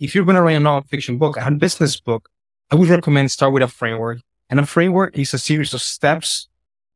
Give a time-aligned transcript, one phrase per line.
[0.00, 2.28] if you're going to write a nonfiction book, a business book,
[2.70, 4.18] I would recommend start with a framework.
[4.50, 6.48] And a framework is a series of steps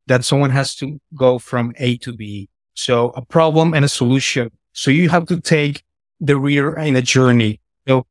[0.07, 2.49] that someone has to go from A to B.
[2.73, 4.51] So a problem and a solution.
[4.73, 5.83] So you have to take
[6.19, 8.07] the reader in a journey, you know,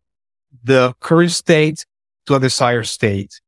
[0.64, 1.84] the current state
[2.26, 3.40] to a desired state.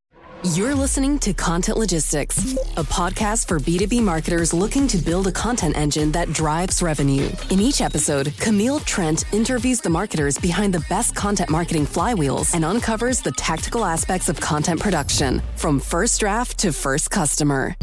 [0.42, 5.76] You're listening to Content Logistics, a podcast for B2B marketers looking to build a content
[5.76, 7.30] engine that drives revenue.
[7.50, 12.64] In each episode, Camille Trent interviews the marketers behind the best content marketing flywheels and
[12.64, 17.76] uncovers the tactical aspects of content production from first draft to first customer.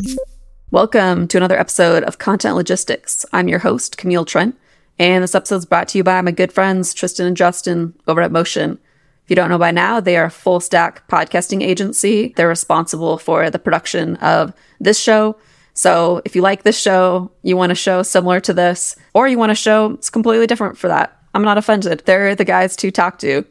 [0.71, 3.23] Welcome to another episode of Content Logistics.
[3.31, 4.57] I'm your host, Camille Trent,
[4.97, 8.23] and this episode is brought to you by my good friends, Tristan and Justin over
[8.23, 8.79] at Motion.
[9.27, 12.31] If you don't know by now, they are a full stack podcasting agency.
[12.37, 15.35] They're responsible for the production of this show.
[15.73, 19.37] So if you like this show, you want a show similar to this, or you
[19.37, 22.03] want a show it's completely different for that, I'm not offended.
[22.05, 23.43] They're the guys to talk to.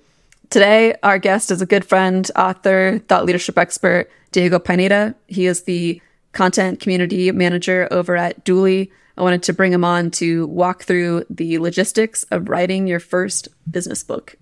[0.48, 5.14] Today, our guest is a good friend, author, thought leadership expert, Diego Pineda.
[5.26, 6.00] He is the
[6.32, 8.90] content community manager over at Dooly.
[9.18, 13.48] I wanted to bring him on to walk through the logistics of writing your first
[13.70, 14.36] business book.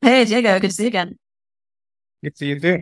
[0.00, 0.60] Hey, Diego.
[0.60, 1.16] Good to see you again.
[2.22, 2.80] Good to see you too.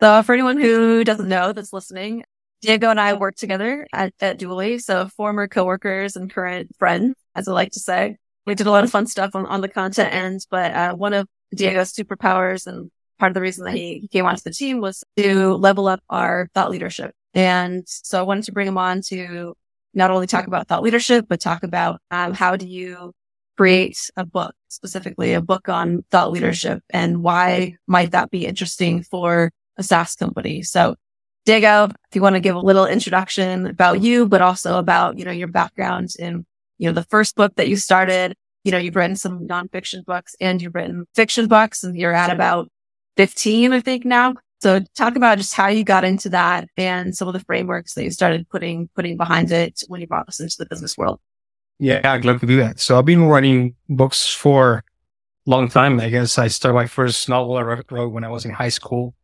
[0.00, 2.24] So for anyone who doesn't know that's listening,
[2.60, 4.80] Diego and I work together at, at Dooly.
[4.80, 8.16] So former coworkers and current friends, as I like to say.
[8.46, 11.14] We did a lot of fun stuff on, on the content end, but uh, one
[11.14, 14.80] of Diego's superpowers and part of the reason that he, he came onto the team
[14.80, 17.14] was to level up our thought leadership.
[17.32, 19.54] And so I wanted to bring him on to
[19.94, 23.12] not only talk about thought leadership, but talk about um, how do you
[23.56, 29.02] create a book, specifically a book on thought leadership and why might that be interesting
[29.02, 30.62] for a SaaS company?
[30.62, 30.96] So
[31.44, 35.24] Diego, if you want to give a little introduction about you, but also about, you
[35.24, 36.46] know, your background in,
[36.78, 40.34] you know, the first book that you started, you know, you've written some nonfiction books
[40.40, 42.68] and you've written fiction books and you're at about
[43.18, 44.34] 15, I think now.
[44.62, 48.04] So talk about just how you got into that and some of the frameworks that
[48.04, 51.20] you started putting, putting behind it when you brought us into the business world.
[51.78, 52.80] Yeah, I'd love to do that.
[52.80, 54.84] So I've been writing books for
[55.46, 56.00] a long time.
[56.00, 59.14] I guess I started my first novel I wrote when I was in high school.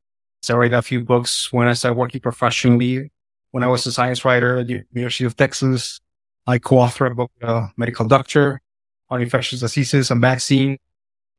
[0.43, 3.11] So I read a few books when I started working professionally.
[3.53, 6.01] When I was a science writer at the University of Texas,
[6.47, 8.61] I co-authored a book, uh, Medical Doctor
[9.09, 10.79] on infectious diseases and vaccine.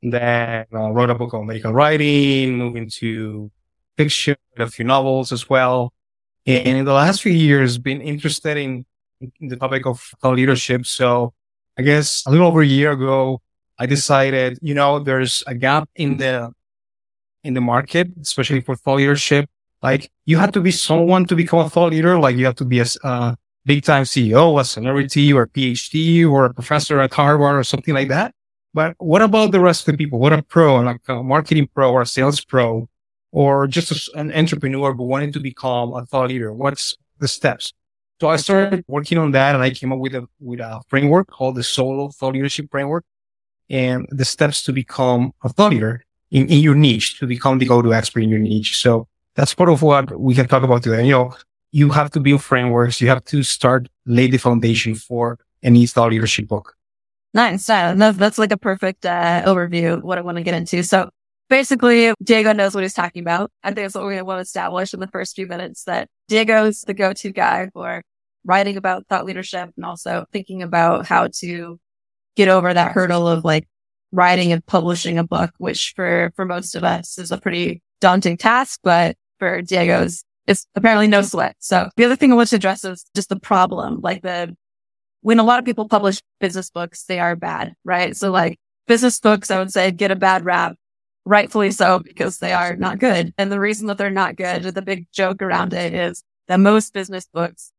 [0.01, 3.51] Then I uh, wrote a book on medical writing, moving to
[3.97, 5.93] fiction, a few novels as well.
[6.45, 8.85] And in the last few years, been interested in
[9.39, 10.85] the topic of thought leadership.
[10.85, 11.33] So
[11.77, 13.41] I guess a little over a year ago,
[13.77, 16.51] I decided, you know, there's a gap in the,
[17.43, 19.49] in the market, especially for thought leadership.
[19.81, 22.19] Like you have to be someone to become a thought leader.
[22.19, 26.29] Like you have to be a, uh, big time CEO, a celebrity or a PhD
[26.29, 28.33] or a professor at Harvard or something like that.
[28.73, 30.19] But what about the rest of the people?
[30.19, 32.87] What a pro, like a marketing pro or a sales pro
[33.31, 36.53] or just a, an entrepreneur but wanting to become a thought leader?
[36.53, 37.73] What's the steps?
[38.21, 41.27] So I started working on that and I came up with a, with a framework
[41.27, 43.03] called the solo thought leadership framework
[43.67, 47.65] and the steps to become a thought leader in, in your niche, to become the
[47.65, 48.79] go-to expert in your niche.
[48.79, 51.03] So that's part of what we can talk about today.
[51.03, 51.35] You know,
[51.71, 53.01] you have to build frameworks.
[53.01, 56.75] You have to start lay the foundation for any thought leadership book.
[57.33, 57.65] Nice.
[57.65, 60.83] That's, that's like a perfect uh, overview of what I want to get into.
[60.83, 61.09] So
[61.49, 63.49] basically, Diego knows what he's talking about.
[63.63, 66.81] I think that's what we want to establish in the first few minutes that Diego's
[66.81, 68.03] the go-to guy for
[68.43, 71.79] writing about thought leadership and also thinking about how to
[72.35, 73.67] get over that hurdle of like
[74.11, 78.37] writing and publishing a book, which for, for most of us is a pretty daunting
[78.37, 81.55] task, but for Diego's, it's apparently no sweat.
[81.59, 84.55] So the other thing I want to address is just the problem, like the,
[85.21, 88.15] when a lot of people publish business books, they are bad, right?
[88.15, 90.75] So like business books, I would say get a bad rap,
[91.25, 93.33] rightfully so, because they are not good.
[93.37, 96.93] And the reason that they're not good, the big joke around it is that most
[96.93, 97.71] business books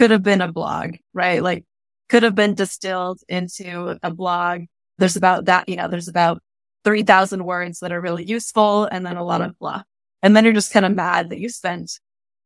[0.00, 1.42] could have been a blog, right?
[1.42, 1.66] Like
[2.08, 4.62] could have been distilled into a blog.
[4.96, 6.40] There's about that, you know, there's about
[6.84, 9.82] 3000 words that are really useful and then a lot of blah.
[10.22, 12.00] And then you're just kind of mad that you spent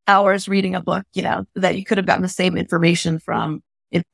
[0.08, 3.62] hours reading a book, you know, that you could have gotten the same information from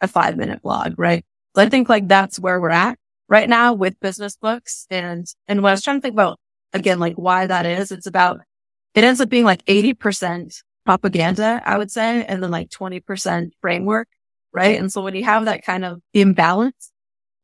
[0.02, 1.24] a five minute blog, right?
[1.56, 4.86] So I think like that's where we're at right now with business books.
[4.90, 6.38] And, and what I was trying to think about
[6.74, 8.42] again, like why that is, it's about,
[8.94, 10.60] it ends up being like 80%
[10.90, 14.08] propaganda, I would say, and then like 20% framework.
[14.52, 14.76] Right.
[14.76, 16.90] And so when you have that kind of imbalance,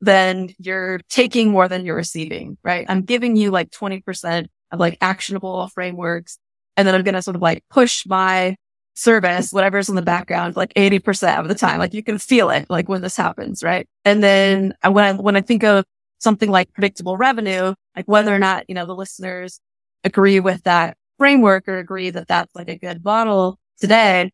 [0.00, 2.58] then you're taking more than you're receiving.
[2.64, 2.84] Right.
[2.88, 6.40] I'm giving you like 20% of like actionable frameworks.
[6.76, 8.56] And then I'm going to sort of like push my
[8.94, 11.78] service, whatever's in the background, like 80% of the time.
[11.78, 13.62] Like you can feel it, like when this happens.
[13.62, 13.86] Right.
[14.04, 15.84] And then uh, when I, when I think of
[16.18, 19.60] something like predictable revenue, like whether or not, you know, the listeners
[20.02, 24.32] agree with that framework or agree that that's like a good model today.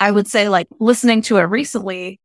[0.00, 2.20] I would say like listening to it recently,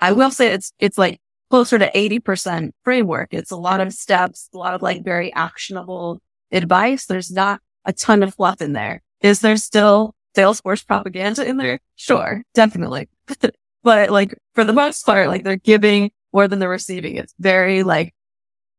[0.00, 1.20] I will say it's, it's like
[1.50, 3.28] closer to 80% framework.
[3.32, 6.20] It's a lot of steps, a lot of like very actionable
[6.50, 7.06] advice.
[7.06, 9.02] There's not a ton of fluff in there.
[9.20, 11.80] Is there still Salesforce propaganda in there?
[11.96, 13.08] Sure, definitely.
[13.82, 17.16] but like for the most part, like they're giving more than they're receiving.
[17.16, 18.14] It's very like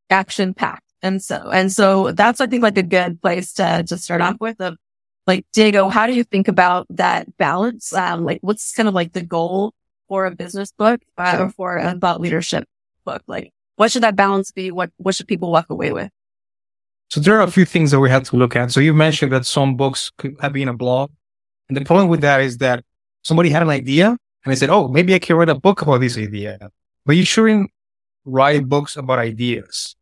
[0.09, 0.84] action packed.
[1.01, 4.37] And so, and so that's, I think like a good place to, to start off
[4.39, 4.75] with of
[5.27, 7.93] like, Diego, how do you think about that balance?
[7.93, 9.73] Um, like what's kind of like the goal
[10.07, 12.65] for a business book uh, or for a thought leadership
[13.05, 13.21] book?
[13.27, 14.71] Like what should that balance be?
[14.71, 16.09] What, what should people walk away with?
[17.09, 18.71] So there are a few things that we have to look at.
[18.71, 21.11] So you mentioned that some books could have been a blog.
[21.69, 22.83] And the problem with that is that
[23.21, 26.01] somebody had an idea and they said, Oh, maybe I can write a book about
[26.01, 26.57] this idea.
[27.05, 27.71] But you shouldn't
[28.25, 29.95] write books about ideas.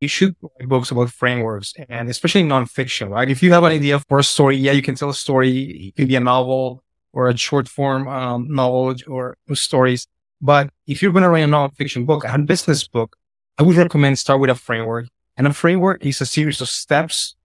[0.00, 3.28] You should write books about frameworks and especially nonfiction, right?
[3.28, 5.88] If you have an idea for a story, yeah, you can tell a story.
[5.88, 6.82] It could be a novel
[7.12, 10.06] or a short form um, novel or, or stories.
[10.40, 13.16] But if you're going to write a nonfiction book, a business book,
[13.58, 15.08] I would recommend start with a framework.
[15.36, 17.36] And a framework is a series of steps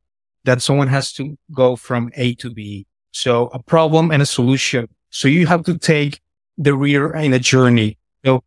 [0.46, 2.88] that someone has to go from A to B.
[3.12, 4.88] So a problem and a solution.
[5.10, 6.22] So you have to take
[6.58, 7.98] the reader in a journey.
[8.24, 8.44] So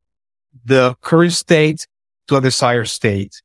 [0.64, 1.86] the current state
[2.28, 3.42] to a desired state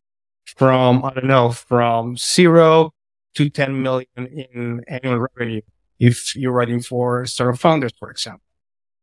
[0.58, 2.92] from, I don't know, from zero
[3.36, 5.62] to 10 million in annual revenue.
[6.00, 8.42] If you're writing for startup founders, for example,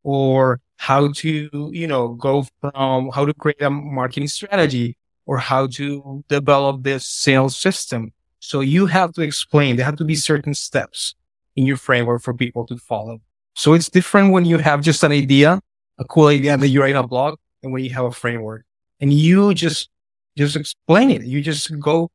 [0.03, 5.67] or how to, you know, go from how to create a marketing strategy or how
[5.67, 8.11] to develop this sales system.
[8.39, 11.15] So you have to explain, there have to be certain steps
[11.55, 13.21] in your framework for people to follow.
[13.55, 15.59] So it's different when you have just an idea,
[15.99, 18.65] a cool idea that you write a blog and when you have a framework
[18.99, 19.89] and you just,
[20.37, 21.23] just explain it.
[21.23, 22.09] You just go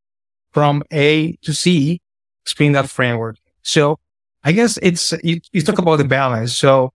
[0.53, 2.01] from A to C,
[2.43, 3.37] explain that framework.
[3.63, 3.99] So
[4.43, 6.57] I guess it's, you, you talk about the balance.
[6.57, 6.93] So,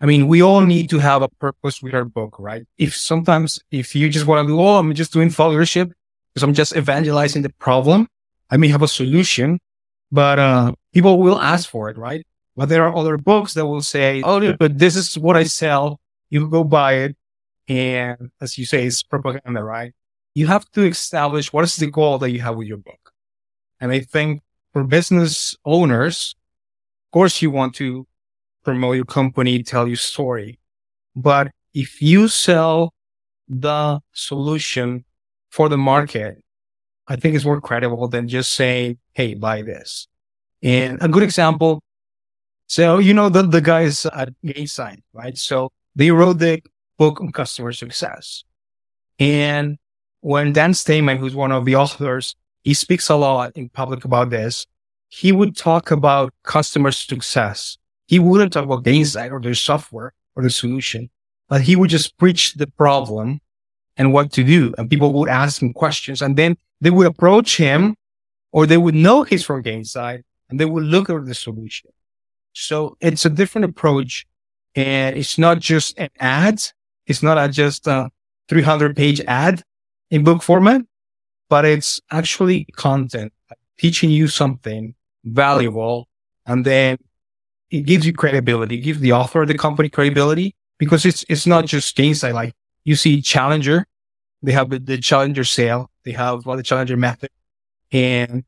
[0.00, 2.64] I mean, we all need to have a purpose with our book, right?
[2.78, 5.92] If sometimes, if you just want to do, oh, I'm just doing followership
[6.32, 8.08] because I'm just evangelizing the problem.
[8.50, 9.58] I may have a solution,
[10.10, 12.26] but, uh, people will ask for it, right?
[12.56, 16.00] But there are other books that will say, oh, but this is what I sell.
[16.30, 17.16] You go buy it.
[17.68, 19.94] And as you say, it's propaganda, right?
[20.34, 23.12] You have to establish what is the goal that you have with your book.
[23.80, 24.42] And I think
[24.72, 26.34] for business owners,
[27.06, 28.06] of course, you want to
[28.64, 30.58] promote your company, tell your story.
[31.14, 32.94] But if you sell
[33.48, 35.04] the solution
[35.50, 36.42] for the market,
[37.06, 40.06] I think it's more credible than just saying, Hey, buy this.
[40.62, 41.82] And a good example.
[42.68, 45.36] So, you know, the, the guys at Gainsight, right?
[45.36, 46.62] So they wrote the
[46.96, 48.44] book on customer success.
[49.18, 49.76] And
[50.22, 54.30] when Dan Steinman, who's one of the authors, he speaks a lot in public about
[54.30, 54.66] this.
[55.08, 57.76] He would talk about customer success.
[58.06, 61.10] He wouldn't talk about Gainsight or their software or the solution,
[61.48, 63.40] but he would just preach the problem
[63.96, 64.72] and what to do.
[64.78, 67.96] And people would ask him questions and then they would approach him
[68.52, 71.90] or they would know he's from Gainsight and they would look at the solution.
[72.52, 74.24] So it's a different approach
[74.76, 76.62] and it's not just an ad.
[77.06, 78.10] It's not a just a
[78.48, 79.64] 300 page ad
[80.12, 80.82] in book format,
[81.48, 83.32] but it's actually content
[83.78, 84.94] teaching you something
[85.24, 86.06] valuable.
[86.46, 86.98] And then
[87.70, 91.46] it gives you credibility, it gives the author of the company credibility because it's, it's
[91.48, 92.34] not just Gainsight.
[92.34, 93.86] Like you see Challenger,
[94.42, 95.90] they have the Challenger sale.
[96.04, 97.30] They have the Challenger method
[97.90, 98.44] and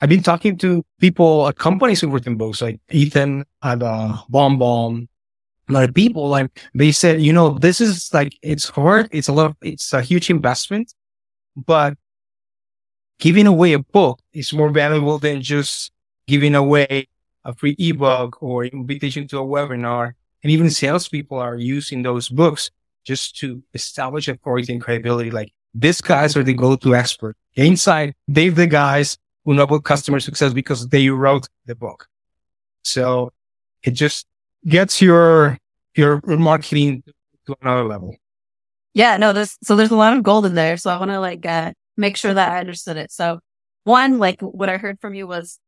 [0.00, 5.06] I've been talking to people at companies who've written books like Ethan at uh, BombBomb,
[5.68, 6.28] a lot of people.
[6.28, 9.08] Like they said, you know, this is like, it's hard.
[9.12, 10.92] It's a lot of, it's a huge investment,
[11.56, 11.96] but
[13.18, 15.92] giving away a book is more valuable than just
[16.26, 17.06] giving away
[17.44, 20.12] a free ebook or invitation to a webinar.
[20.42, 22.70] And even salespeople are using those books
[23.04, 25.30] just to establish authority and credibility.
[25.30, 27.36] Like these guys are the go-to expert.
[27.56, 32.08] Gainsight, they're the guys who know about customer success because they wrote the book.
[32.82, 33.32] So
[33.82, 34.26] it just
[34.66, 35.58] gets your,
[35.94, 37.02] your marketing
[37.46, 38.16] to another level.
[38.94, 40.76] Yeah, no, there's, so there's a lot of gold in there.
[40.76, 43.10] So I want to like, uh, make sure that I understood it.
[43.10, 43.40] So
[43.84, 45.58] one, like what I heard from you was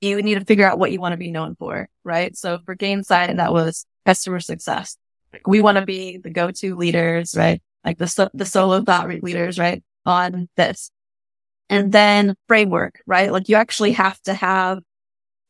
[0.00, 2.36] you need to figure out what you want to be known for, right?
[2.36, 4.96] So for Gainsight, that was customer success.
[5.32, 7.62] Like we want to be the go-to leaders, right?
[7.84, 9.82] Like the, so, the solo thought leaders, right?
[10.04, 10.90] On this
[11.72, 13.32] and then framework, right?
[13.32, 14.80] Like you actually have to have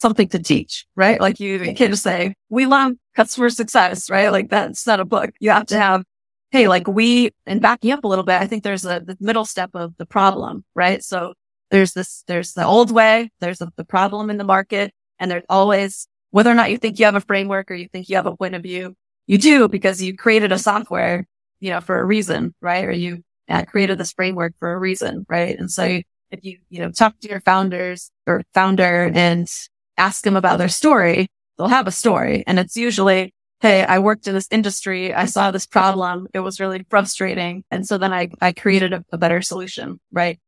[0.01, 1.21] something to teach, right?
[1.21, 4.31] Like you, can't just say, we love customer success, right?
[4.31, 5.31] Like that's not a book.
[5.41, 6.05] You have to have
[6.53, 9.47] hey, like we, and backing up a little bit, I think there's a the middle
[9.47, 11.03] step of the problem, right?
[11.03, 11.33] So
[11.71, 15.45] there's this, there's the old way, there's a, the problem in the market, and there's
[15.49, 18.27] always, whether or not you think you have a framework or you think you have
[18.27, 18.95] a point of view,
[19.27, 21.27] you do because you created a software,
[21.61, 22.85] you know, for a reason, right?
[22.85, 25.59] Or you uh, created this framework for a reason, right?
[25.59, 29.49] And so if you, you know, talk to your founders or founder and
[29.97, 32.45] ask them about their story, they'll have a story.
[32.47, 33.33] And it's usually,
[33.63, 35.15] Hey, I worked in this industry.
[35.15, 36.27] I saw this problem.
[36.35, 37.63] It was really frustrating.
[37.71, 40.41] And so then I, I created a, a better solution, right?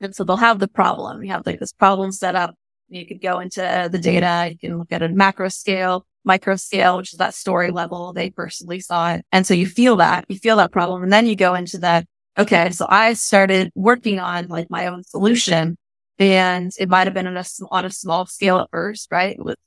[0.00, 1.22] And so they'll have the problem.
[1.22, 2.56] You have like this problem set up.
[2.88, 4.48] You could go into uh, the data.
[4.50, 8.12] You can look at a macro scale, micro scale, which is that story level.
[8.12, 9.24] They personally saw it.
[9.30, 11.04] And so you feel that, you feel that problem.
[11.04, 12.06] And then you go into that.
[12.36, 12.70] Okay.
[12.70, 15.78] So I started working on like my own solution
[16.18, 19.36] and it might have been on a, on a small scale at first, right?
[19.38, 19.58] With,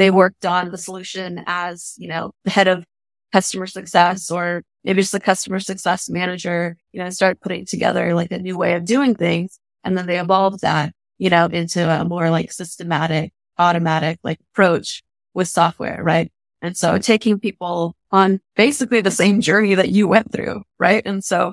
[0.00, 2.86] they worked on the solution as, you know, the head of
[3.34, 8.30] customer success or maybe just a customer success manager, you know, start putting together like
[8.30, 9.58] a new way of doing things.
[9.84, 15.02] And then they evolved that, you know, into a more like systematic, automatic like approach
[15.34, 16.02] with software.
[16.02, 16.32] Right.
[16.62, 20.62] And so taking people on basically the same journey that you went through.
[20.78, 21.02] Right.
[21.04, 21.52] And so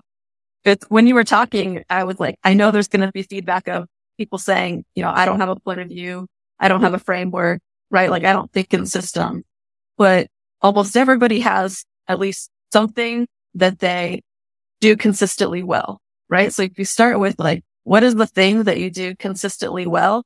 [0.63, 3.68] it's when you were talking, I was like, I know there's going to be feedback
[3.68, 3.88] of
[4.18, 6.27] people saying, you know, I don't have a point of view.
[6.62, 7.60] I don't have a framework.
[7.89, 8.10] Right.
[8.10, 9.44] Like I don't think in system,
[9.98, 10.27] but
[10.62, 14.22] almost everybody has at least something that they
[14.82, 16.01] do consistently well.
[16.29, 16.53] Right.
[16.53, 20.25] So if you start with like, what is the thing that you do consistently well?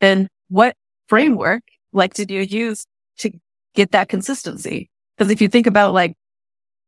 [0.00, 1.62] And what framework,
[1.92, 2.86] like, did you use
[3.18, 3.30] to
[3.74, 4.90] get that consistency?
[5.16, 6.14] Because if you think about like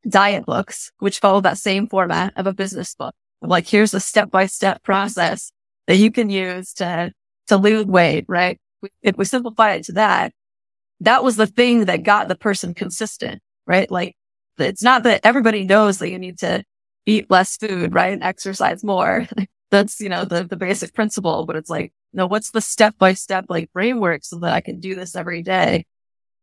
[0.08, 4.30] diet books, which follow that same format of a business book, like here's a step
[4.30, 5.52] by step process
[5.86, 7.12] that you can use to,
[7.46, 8.58] to lose weight, right?
[9.02, 10.32] If we simplify it to that,
[11.00, 13.90] that was the thing that got the person consistent, right?
[13.90, 14.16] Like
[14.58, 16.62] it's not that everybody knows that you need to
[17.06, 18.12] eat less food, right?
[18.12, 19.26] And exercise more.
[19.70, 23.14] that's, you know, the, the basic principle, but it's like, no, what's the step by
[23.14, 25.86] step like framework so that I can do this every day,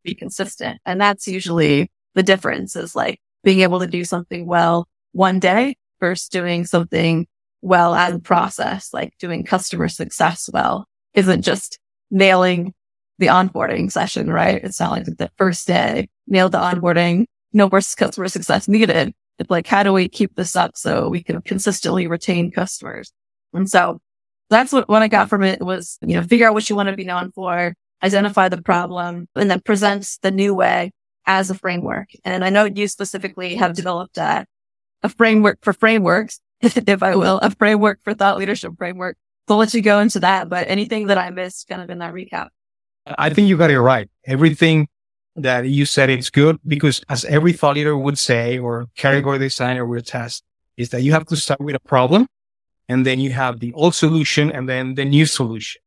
[0.03, 0.79] be consistent.
[0.85, 5.75] And that's usually the difference is like being able to do something well one day
[5.99, 7.27] versus doing something
[7.61, 11.79] well as a process, like doing customer success well isn't just
[12.09, 12.73] nailing
[13.19, 14.63] the onboarding session, right?
[14.63, 19.13] It's not like the first day, nailed the onboarding, no more customer success needed.
[19.39, 23.11] It's like, how do we keep this up so we can consistently retain customers?
[23.53, 23.99] And so
[24.49, 26.89] that's what, what I got from it was, you know, figure out what you want
[26.89, 27.73] to be known for,
[28.03, 30.91] identify the problem, and then present the new way
[31.25, 32.09] as a framework.
[32.23, 34.45] And I know you specifically have developed a,
[35.03, 39.17] a framework for frameworks, if I will, a framework for thought leadership framework.
[39.49, 42.13] I'll let you go into that, but anything that I missed kind of in that
[42.13, 42.49] recap.
[43.05, 44.09] I think you got it right.
[44.25, 44.87] Everything
[45.35, 49.85] that you said is good because as every thought leader would say or category designer
[49.85, 50.43] would test
[50.75, 52.27] is that you have to start with a problem
[52.89, 55.81] and then you have the old solution and then the new solution.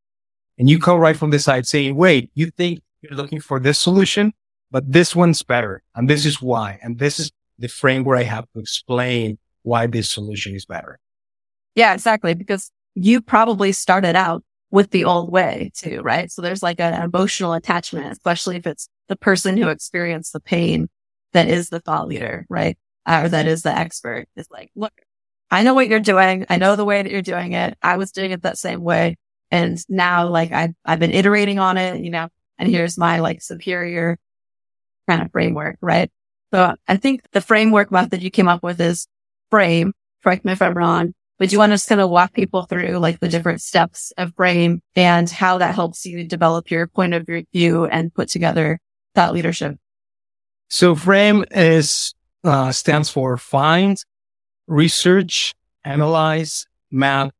[0.59, 3.79] And you come right from the side saying, wait, you think you're looking for this
[3.79, 4.33] solution,
[4.71, 5.83] but this one's better.
[5.95, 6.79] And this is why.
[6.83, 10.99] And this is the framework I have to explain why this solution is better.
[11.75, 12.35] Yeah, exactly.
[12.35, 16.30] Because you probably started out with the old way too, right?
[16.30, 20.88] So there's like an emotional attachment, especially if it's the person who experienced the pain
[21.32, 22.78] that is the thought leader, right?
[23.09, 24.92] or that is the expert is like, look,
[25.50, 26.47] I know what you're doing.
[26.49, 27.76] I know the way that you're doing it.
[27.82, 29.16] I was doing it that same way.
[29.50, 32.28] And now like I've, I've been iterating on it, you know,
[32.59, 34.18] and here's my like superior
[35.09, 36.11] kind of framework, right?
[36.52, 39.09] So I think the framework method you came up with is
[39.50, 39.92] frame,
[40.23, 43.18] correct me if I'm wrong, but you want to kind of walk people through like
[43.18, 47.87] the different steps of frame and how that helps you develop your point of view
[47.87, 48.78] and put together
[49.14, 49.78] that leadership.
[50.68, 53.97] So frame is, uh, stands for find,
[54.66, 57.32] research, analyze, map,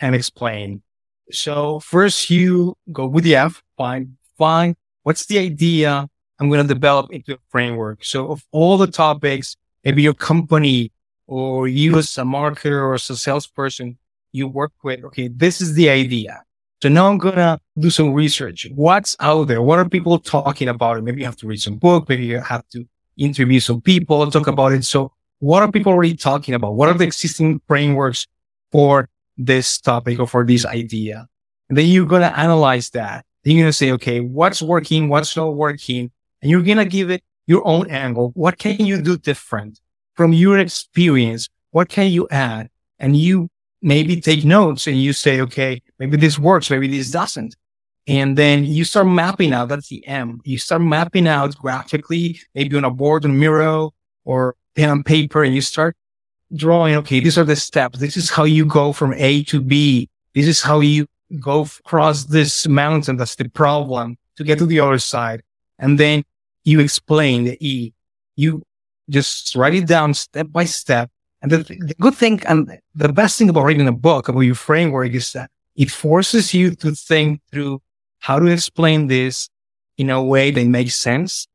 [0.00, 0.82] and explain.
[1.30, 6.08] So first you go with the F, find, find what's the idea
[6.40, 8.06] I'm going to develop into a framework.
[8.06, 10.92] So of all the topics, maybe your company
[11.26, 13.98] or you as a marketer or as a salesperson
[14.32, 16.42] you work with, okay, this is the idea.
[16.82, 18.66] So now I'm going to do some research.
[18.74, 19.62] What's out there?
[19.62, 21.02] What are people talking about?
[21.02, 22.08] Maybe you have to read some book.
[22.08, 24.84] Maybe you have to interview some people talk about it.
[24.84, 26.74] So what are people already talking about?
[26.74, 28.26] What are the existing frameworks
[28.72, 31.28] for this topic or for this idea?
[31.68, 33.24] And then you're going to analyze that.
[33.44, 35.08] Then you're going to say, okay, what's working?
[35.08, 36.10] What's not working?
[36.42, 38.32] And you're going to give it your own angle.
[38.34, 39.80] What can you do different
[40.14, 41.48] from your experience?
[41.70, 42.70] What can you add?
[42.98, 43.48] And you
[43.82, 46.70] maybe take notes and you say, okay, maybe this works.
[46.70, 47.54] Maybe this doesn't.
[48.06, 49.68] And then you start mapping out.
[49.68, 50.40] That's the M.
[50.44, 53.92] You start mapping out graphically, maybe on a board on Miro
[54.24, 55.96] or pen and paper and you start
[56.54, 57.98] drawing, okay, these are the steps.
[57.98, 60.08] This is how you go from A to B.
[60.34, 61.06] This is how you
[61.40, 63.16] go across this mountain.
[63.16, 65.42] That's the problem to get to the other side.
[65.78, 66.24] And then
[66.64, 67.92] you explain the E.
[68.36, 68.62] You
[69.08, 71.10] just write it down step by step.
[71.42, 74.54] And the, the good thing and the best thing about writing a book about your
[74.54, 77.82] framework is that it forces you to think through
[78.20, 79.50] how to explain this
[79.98, 81.46] in a way that makes sense.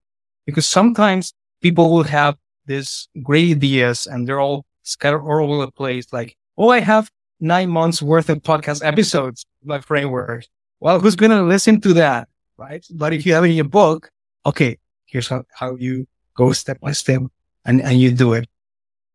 [0.45, 5.71] Because sometimes people will have these great ideas and they're all scattered all over the
[5.71, 6.11] place.
[6.13, 10.45] Like, oh, I have nine months worth of podcast episodes, my framework.
[10.79, 12.27] Well, who's going to listen to that?
[12.57, 12.85] Right.
[12.91, 14.11] But if you have it in your book,
[14.45, 17.21] okay, here's how, how you go step by step
[17.69, 18.49] and, and you do it.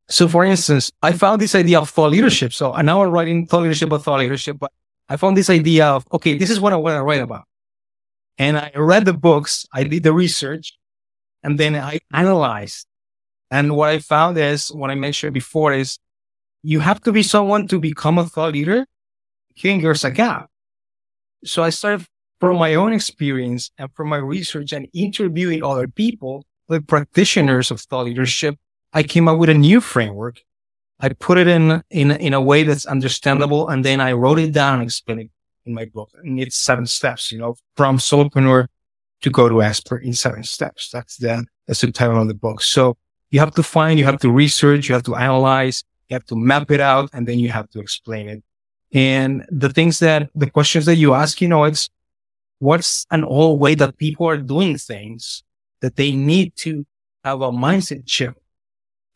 [0.09, 2.53] So for instance, I found this idea of thought leadership.
[2.53, 4.71] So I now I'm writing thought leadership about thought leadership, but
[5.09, 7.45] I found this idea of, okay, this is what I want to write about.
[8.39, 10.79] And I read the books, I did the research,
[11.43, 12.87] and then I analyzed.
[13.51, 15.99] And what I found is what I mentioned before is
[16.63, 18.87] you have to be someone to become a thought leader.
[19.55, 20.49] Here there's a gap.
[21.45, 22.07] So I started
[22.41, 27.81] from my own experience and from my research and interviewing other people, the practitioners of
[27.81, 28.57] thought leadership.
[28.93, 30.43] I came up with a new framework
[31.01, 33.69] I put it in, in, in a way that's understandable.
[33.69, 35.31] And then I wrote it down and explained it
[35.67, 36.11] in my book.
[36.23, 38.69] And it's seven steps, you know, from solopreneur
[39.23, 40.91] to go to expert in seven steps.
[40.91, 42.63] That's the, that's the title of the book.
[42.63, 42.97] So
[43.31, 46.37] you have to find, you have to research, you have to analyze, you have to
[46.37, 48.43] map it out, and then you have to explain it.
[48.93, 51.91] And the things that, the questions that you ask, you know, it's
[52.61, 55.43] what's an old way that people are doing things
[55.85, 56.87] that they need to
[57.25, 58.39] have a mindset shift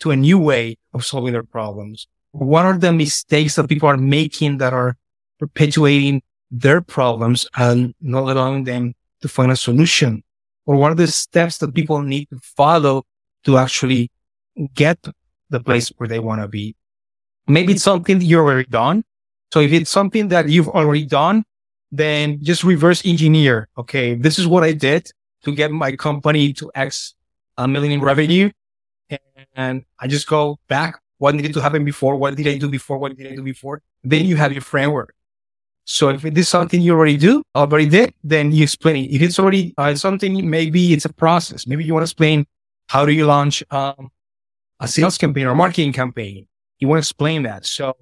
[0.00, 2.06] to a new way of solving their problems?
[2.32, 4.98] What are the mistakes that people are making that are
[5.38, 6.20] perpetuating
[6.50, 10.22] their problems and not allowing them to find a solution?
[10.66, 13.06] Or what are the steps that people need to follow
[13.44, 14.10] to actually
[14.74, 14.98] get
[15.48, 16.76] the place where they want to be?
[17.46, 19.04] Maybe it's something you've already done.
[19.54, 21.44] So if it's something that you've already done,
[21.90, 23.70] then just reverse engineer.
[23.78, 24.16] Okay.
[24.16, 25.10] This is what I did
[25.44, 27.14] to get my company to X
[27.56, 28.50] a million in revenue
[29.54, 31.00] and I just go back.
[31.18, 32.16] What needed to happen before?
[32.16, 32.98] What did I do before?
[32.98, 33.82] What did I do before?
[34.04, 35.14] Then you have your framework.
[35.84, 39.14] So if it is something you already do, already did, then you explain it.
[39.14, 41.66] If it's already uh, something, maybe it's a process.
[41.66, 42.46] Maybe you want to explain
[42.88, 44.10] how do you launch um,
[44.78, 46.46] a sales campaign or marketing campaign.
[46.78, 47.66] You want to explain that.
[47.66, 47.96] So,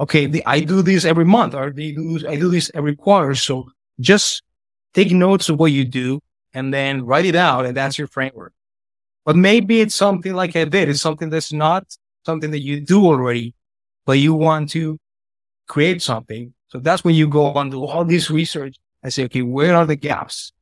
[0.00, 3.34] okay, the, I do this every month or do, I do this every quarter.
[3.34, 3.68] So
[4.00, 4.42] just
[4.94, 6.20] take notes of what you do
[6.56, 7.66] and then write it out.
[7.66, 8.54] And that's your framework.
[9.26, 10.88] But maybe it's something like I did.
[10.88, 11.84] It's something that's not
[12.24, 13.54] something that you do already,
[14.06, 14.98] but you want to
[15.68, 16.54] create something.
[16.68, 19.84] So that's when you go on to all this research and say, okay, where are
[19.84, 20.52] the gaps?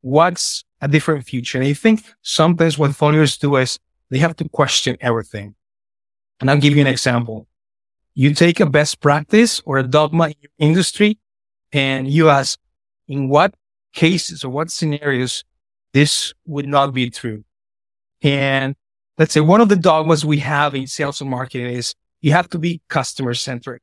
[0.00, 1.58] What's a different future?
[1.58, 3.78] And I think sometimes what followers do is
[4.10, 5.54] they have to question everything.
[6.40, 7.46] And I'll give you an example.
[8.14, 11.18] You take a best practice or a dogma in your industry
[11.72, 12.58] and you ask
[13.06, 13.54] in what
[13.94, 15.44] cases or what scenarios
[15.92, 17.44] this would not be true.
[18.22, 18.74] And
[19.16, 22.48] let's say one of the dogmas we have in sales and marketing is you have
[22.50, 23.80] to be customer centric.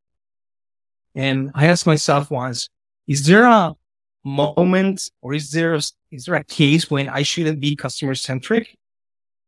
[1.15, 2.69] And I asked myself once,
[3.07, 3.75] is there a
[4.23, 8.75] moment or is there, a, is there a case when I shouldn't be customer centric?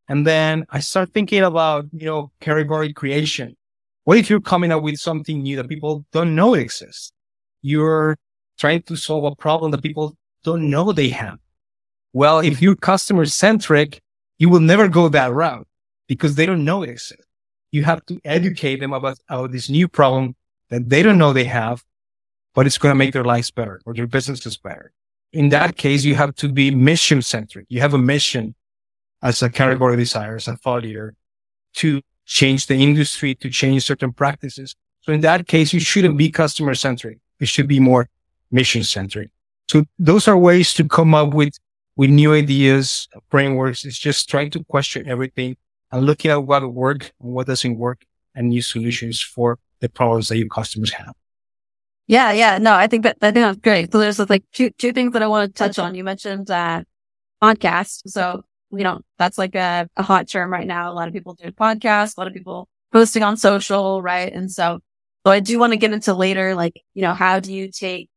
[0.10, 3.56] And then I start thinking about, you know, category creation.
[4.04, 7.14] What if you're coming up with something new that people don't know exists?
[7.62, 8.18] You're
[8.60, 11.40] trying to solve a problem that people don't know they have.
[12.14, 14.02] Well, if you're customer centric,
[14.38, 15.68] you will never go that route
[16.08, 17.26] because they don't know it exists.
[17.72, 20.36] You have to educate them about, about this new problem
[20.70, 21.84] that they don't know they have,
[22.54, 24.92] but it's going to make their lives better or their businesses better.
[25.32, 27.66] In that case, you have to be mission centric.
[27.70, 28.54] You have a mission
[29.24, 31.16] as a category designer, as a thought leader
[31.76, 34.76] to change the industry, to change certain practices.
[35.02, 37.18] So in that case, you shouldn't be customer centric.
[37.40, 38.10] It should be more
[38.52, 39.30] mission centric.
[39.70, 41.54] So those are ways to come up with
[41.96, 43.86] with new ideas, frameworks.
[43.86, 45.58] It's just trying to question everything
[45.92, 48.04] and looking at what works and what doesn't work
[48.36, 51.14] and new solutions for the problems that your customers have.
[52.08, 52.58] Yeah, yeah.
[52.58, 53.92] No, I think that I think that's great.
[53.92, 55.96] So there's like two two things that I want to touch on.
[55.96, 56.84] You mentioned uh
[57.42, 58.02] podcast.
[58.08, 60.92] So you know, that's like a, a hot term right now.
[60.92, 64.34] A lot of people do podcasts, a lot of people posting on social, right?
[64.34, 64.80] And so
[65.26, 68.10] so I do want to get into later, like, you know, how do you take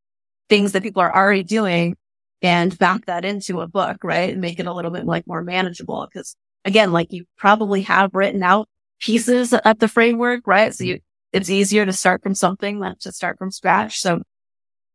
[0.49, 1.95] things that people are already doing
[2.41, 4.31] and back that into a book, right?
[4.31, 6.07] And make it a little bit like more manageable.
[6.13, 8.67] Cause again, like you probably have written out
[8.99, 10.73] pieces of the framework, right?
[10.73, 11.37] So you, mm-hmm.
[11.37, 13.99] it's easier to start from something than to start from scratch.
[13.99, 14.21] So,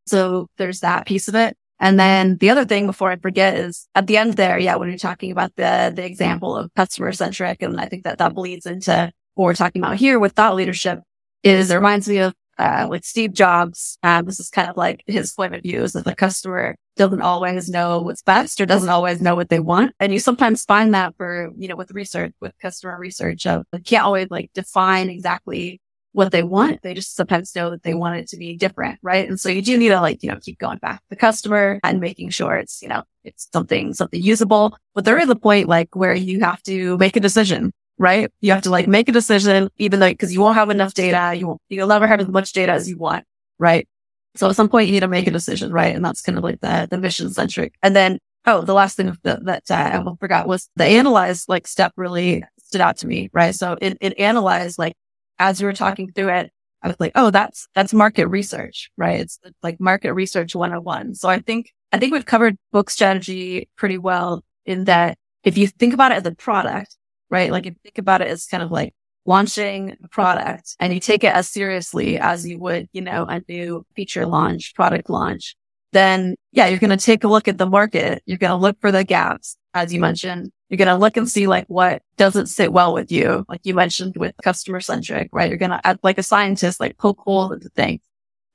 [0.07, 1.57] so there's that piece of it.
[1.81, 4.89] And then the other thing before I forget is at the end there, yeah, when
[4.89, 8.67] you're talking about the, the example of customer centric, and I think that that bleeds
[8.67, 11.01] into what we're talking about here with thought leadership
[11.43, 13.99] is it reminds me of uh, like Steve Jobs.
[14.05, 17.21] Um, this is kind of like his point of view is that the customer doesn't
[17.23, 19.95] always know what's best or doesn't always know what they want.
[19.99, 24.05] And you sometimes find that for, you know, with research, with customer research of can't
[24.05, 25.81] always like define exactly
[26.13, 26.83] what they want.
[26.83, 29.01] They just sometimes know that they want it to be different.
[29.03, 29.29] Right.
[29.29, 31.81] And so you do need to like, you know, keep going back to the customer
[31.83, 34.77] and making sure it's, you know, it's something, something usable.
[34.95, 38.31] But there is a point like where you have to make a decision, right?
[38.41, 41.37] You have to like make a decision, even though, cause you won't have enough data.
[41.37, 43.25] You won't, you'll never have as much data as you want.
[43.59, 43.89] Right.
[44.35, 45.73] So at some point you need to make a decision.
[45.73, 45.95] Right.
[45.95, 47.75] And that's kind of like the, the mission centric.
[47.83, 51.67] And then, oh, the last thing that, that uh, I forgot was the analyze like
[51.67, 53.31] step really stood out to me.
[53.33, 53.55] Right.
[53.55, 54.95] So it, it analyzed like
[55.39, 56.51] as you were talking through it,
[56.83, 59.21] I was like, oh, that's, that's market research, right?
[59.21, 61.15] It's like market research 101.
[61.15, 65.67] So I think, I think we've covered book strategy pretty well in that if you
[65.67, 66.97] think about it as a product,
[67.33, 67.51] right?
[67.51, 71.01] Like if you think about it as kind of like launching a product and you
[71.01, 75.57] take it as seriously as you would, you know, a new feature launch, product launch,
[75.93, 78.23] then yeah, you're going to take a look at the market.
[78.27, 80.53] You're going to look for the gaps, as you mentioned.
[80.69, 83.45] You're going to look and see like what doesn't sit well with you.
[83.49, 85.49] Like you mentioned with customer centric, right?
[85.49, 88.01] You're going to, like a scientist, like poke holes into things.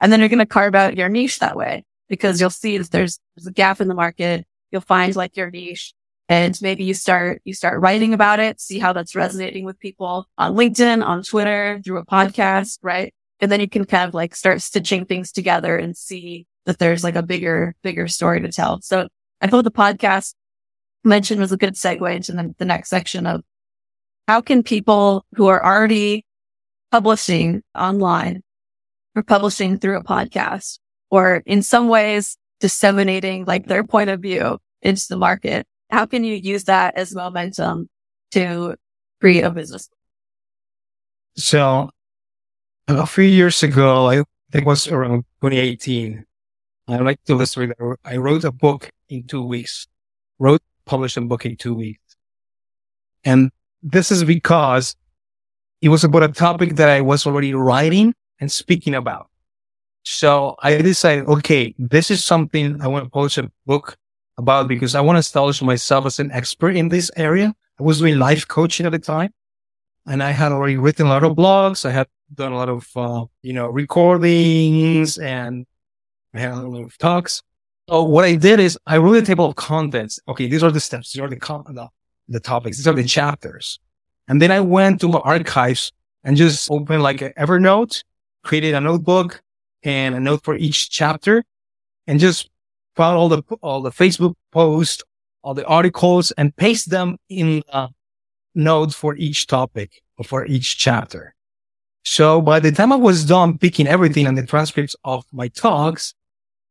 [0.01, 2.91] And then you're going to carve out your niche that way because you'll see that
[2.91, 4.45] there's, there's a gap in the market.
[4.71, 5.93] You'll find like your niche
[6.29, 10.27] and maybe you start, you start writing about it, see how that's resonating with people
[10.37, 13.13] on LinkedIn, on Twitter, through a podcast, right?
[13.39, 17.03] And then you can kind of like start stitching things together and see that there's
[17.03, 18.81] like a bigger, bigger story to tell.
[18.81, 19.07] So
[19.41, 20.33] I thought the podcast
[21.03, 23.41] mentioned was a good segue into the, the next section of
[24.27, 26.25] how can people who are already
[26.91, 28.43] publishing online
[29.15, 34.57] or publishing through a podcast or in some ways disseminating like their point of view
[34.81, 37.89] into the market, how can you use that as momentum
[38.31, 38.75] to
[39.21, 39.89] create a business?
[41.35, 41.89] So
[42.87, 44.15] a few years ago, I
[44.51, 46.25] think it was around 2018.
[46.87, 49.87] I like to illustrate that I wrote a book in two weeks,
[50.39, 52.01] wrote published a book in two weeks.
[53.23, 53.51] And
[53.83, 54.95] this is because
[55.81, 59.29] it was about a topic that I was already writing and speaking about.
[60.03, 63.97] So I decided, okay, this is something I want to publish a book
[64.37, 67.53] about because I want to establish myself as an expert in this area.
[67.79, 69.33] I was doing life coaching at the time
[70.05, 71.85] and I had already written a lot of blogs.
[71.85, 75.65] I had done a lot of, uh, you know, recordings and
[76.33, 77.41] I had a lot of talks.
[77.89, 80.19] So what I did is I wrote a table of contents.
[80.27, 81.13] Okay, these are the steps.
[81.13, 81.87] These are the, the,
[82.27, 82.77] the topics.
[82.77, 83.79] These are the chapters.
[84.27, 85.91] And then I went to my archives
[86.23, 88.03] and just opened like an Evernote,
[88.43, 89.41] created a notebook
[89.83, 91.43] and a note for each chapter
[92.07, 92.49] and just
[92.97, 95.03] found all the, all the Facebook posts,
[95.43, 97.89] all the articles and paste them in the
[98.53, 101.33] notes for each topic or for each chapter.
[102.03, 106.13] So by the time I was done picking everything and the transcripts of my talks,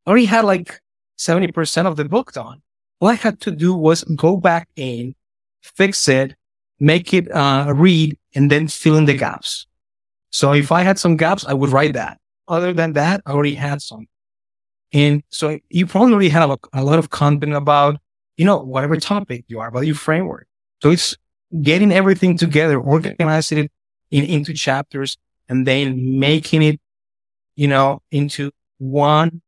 [0.05, 0.81] I already had like
[1.19, 2.61] 70% of the book done.
[3.01, 5.15] All I had to do was go back in,
[5.63, 6.35] fix it,
[6.81, 9.67] make it uh, read, and then fill in the gaps.
[10.31, 12.19] So if I had some gaps, I would write that.
[12.49, 14.07] Other than that, I already had some.
[14.97, 17.99] And so you probably have a, a lot of content about,
[18.39, 20.49] you know, whatever topic you are, about your framework.
[20.83, 21.15] So it's
[21.61, 23.73] getting everything together, organizing it
[24.11, 25.19] in, into chapters
[25.51, 26.81] and then making it,
[27.57, 29.43] you know, into one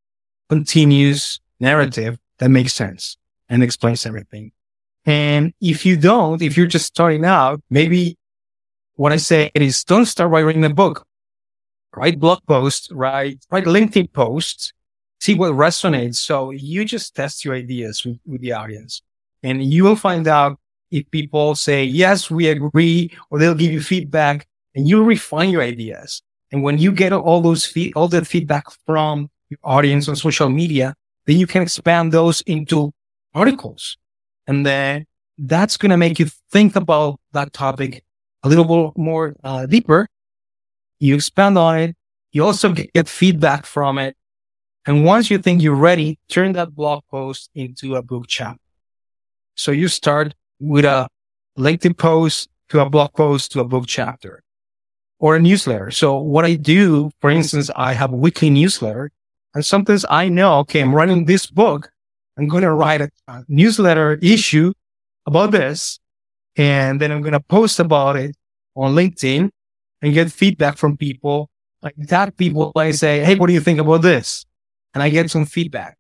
[0.51, 3.17] continuous narrative that makes sense
[3.49, 4.53] and explains everything.
[5.07, 8.19] And if you don't, if you're just starting out, maybe
[8.97, 11.07] what I say is don't start writing a book.
[11.97, 14.75] Write blog posts, write, write LinkedIn posts,
[15.21, 16.17] see what resonates.
[16.17, 19.03] So you just test your ideas with, with the audience
[19.43, 20.59] and you will find out
[20.91, 25.63] if people say, yes, we agree, or they'll give you feedback and you refine your
[25.63, 26.23] ideas.
[26.51, 30.49] And when you get all those feed, all that feedback from your audience on social
[30.49, 30.95] media,
[31.27, 32.93] then you can expand those into
[33.35, 33.99] articles.
[34.47, 35.05] And then
[35.37, 38.03] that's going to make you think about that topic
[38.43, 40.09] a little more uh, deeper.
[41.01, 41.97] You expand on it.
[42.33, 44.17] You also get feedback from it.
[44.87, 48.61] And once you think you're ready, turn that blog post into a book chapter.
[49.55, 51.09] So you start with a
[51.59, 54.43] LinkedIn post to a blog post to a book chapter
[55.19, 55.91] or a newsletter.
[55.91, 59.11] So what I do, for instance, I have a weekly newsletter
[59.55, 61.91] and sometimes I know, okay, I'm running this book.
[62.39, 64.73] I'm going to write a, a newsletter issue
[65.27, 65.99] about this.
[66.57, 68.37] And then I'm going to post about it
[68.77, 69.51] on LinkedIn
[70.03, 71.51] and get feedback from people
[71.83, 72.37] like that.
[72.37, 74.45] People I say, Hey, what do you think about this?
[74.95, 75.97] And I get some feedback.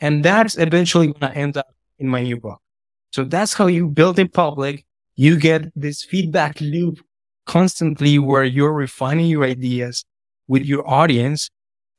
[0.00, 2.60] And that's eventually going to end up in my new book.
[3.12, 4.84] So that's how you build in public.
[5.16, 7.00] You get this feedback loop
[7.46, 10.04] constantly where you're refining your ideas
[10.48, 11.50] with your audience.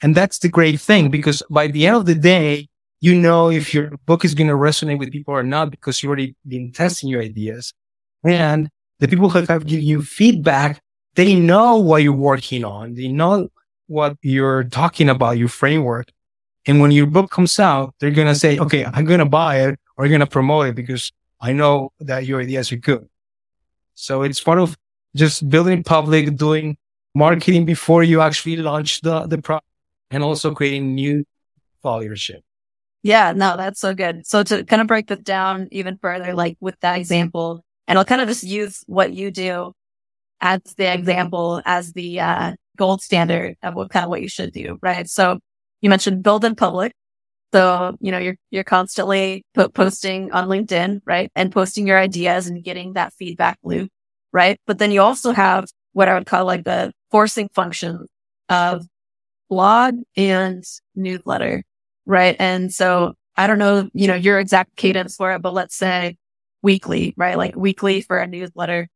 [0.02, 2.67] And that's the great thing because by the end of the day,
[3.02, 6.10] you know if your book is going to resonate with people or not because you've
[6.10, 7.74] already been testing your ideas.
[8.24, 8.69] And
[9.00, 10.80] the people who have given you feedback,
[11.15, 12.93] they know what you're working on.
[12.93, 13.50] They know
[13.91, 16.08] what you're talking about, your framework.
[16.65, 19.62] And when your book comes out, they're going to say, okay, I'm going to buy
[19.67, 23.10] it or going to promote it because I know that your ideas are good.
[23.95, 24.77] So it's part of
[25.15, 26.77] just building public, doing
[27.13, 29.67] marketing before you actually launch the, the product
[30.10, 31.25] and also creating new
[31.84, 32.41] followership.
[33.04, 34.25] Yeah, no, that's so good.
[34.25, 38.06] So to kind of break this down even further, like with that example, and I'll
[38.06, 39.73] kind of just use what you do
[40.39, 44.52] as the example, as the uh, gold standard of what kind of what you should
[44.54, 45.10] do, right?
[45.10, 45.40] So
[45.82, 46.94] you mentioned build in public.
[47.54, 51.30] So, you know, you're, you're constantly po- posting on LinkedIn, right?
[51.36, 53.90] And posting your ideas and getting that feedback loop,
[54.32, 54.60] right?
[54.66, 58.08] But then you also have what I would call like the forcing function
[58.48, 58.86] of
[59.50, 60.64] blog and
[60.96, 61.64] newsletter,
[62.06, 62.38] right?
[62.40, 66.18] And so I don't know, you know, your exact cadence for it, but let's say
[66.62, 67.38] weekly, right?
[67.38, 68.88] Like weekly for a newsletter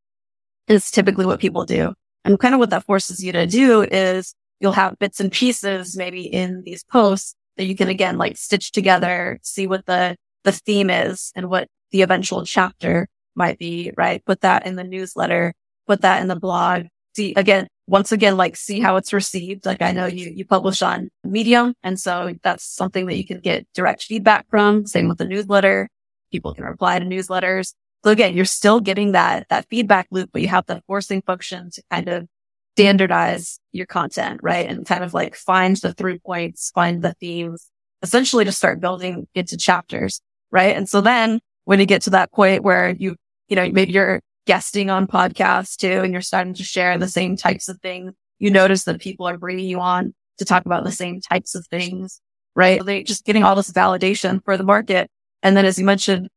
[0.67, 1.93] is typically what people do.
[2.25, 5.95] And kind of what that forces you to do is you'll have bits and pieces
[5.95, 10.51] maybe in these posts that you can again like stitch together, see what the, the
[10.51, 14.25] theme is and what the eventual chapter might be, right?
[14.25, 15.53] Put that in the newsletter,
[15.87, 16.85] put that in the blog.
[17.15, 19.65] See again, once again, like see how it's received.
[19.65, 21.75] Like I know you, you publish on Medium.
[21.83, 24.85] And so that's something that you can get direct feedback from.
[24.85, 25.89] Same with the newsletter.
[26.31, 27.73] People can reply to newsletters.
[28.05, 31.71] So again, you're still getting that, that feedback loop, but you have the forcing function
[31.71, 32.27] to kind of
[32.75, 34.69] standardize your content, right?
[34.69, 37.71] And kind of like find the through points, find the themes,
[38.03, 40.75] essentially to start building into chapters, right?
[40.75, 43.15] And so then when you get to that point where you,
[43.47, 47.35] you know, maybe you're guesting on podcasts too, and you're starting to share the same
[47.35, 50.91] types of things, you notice that people are bringing you on to talk about the
[50.91, 52.21] same types of things,
[52.55, 52.85] right?
[52.85, 55.09] They just getting all this validation for the market.
[55.41, 56.29] And then as you mentioned,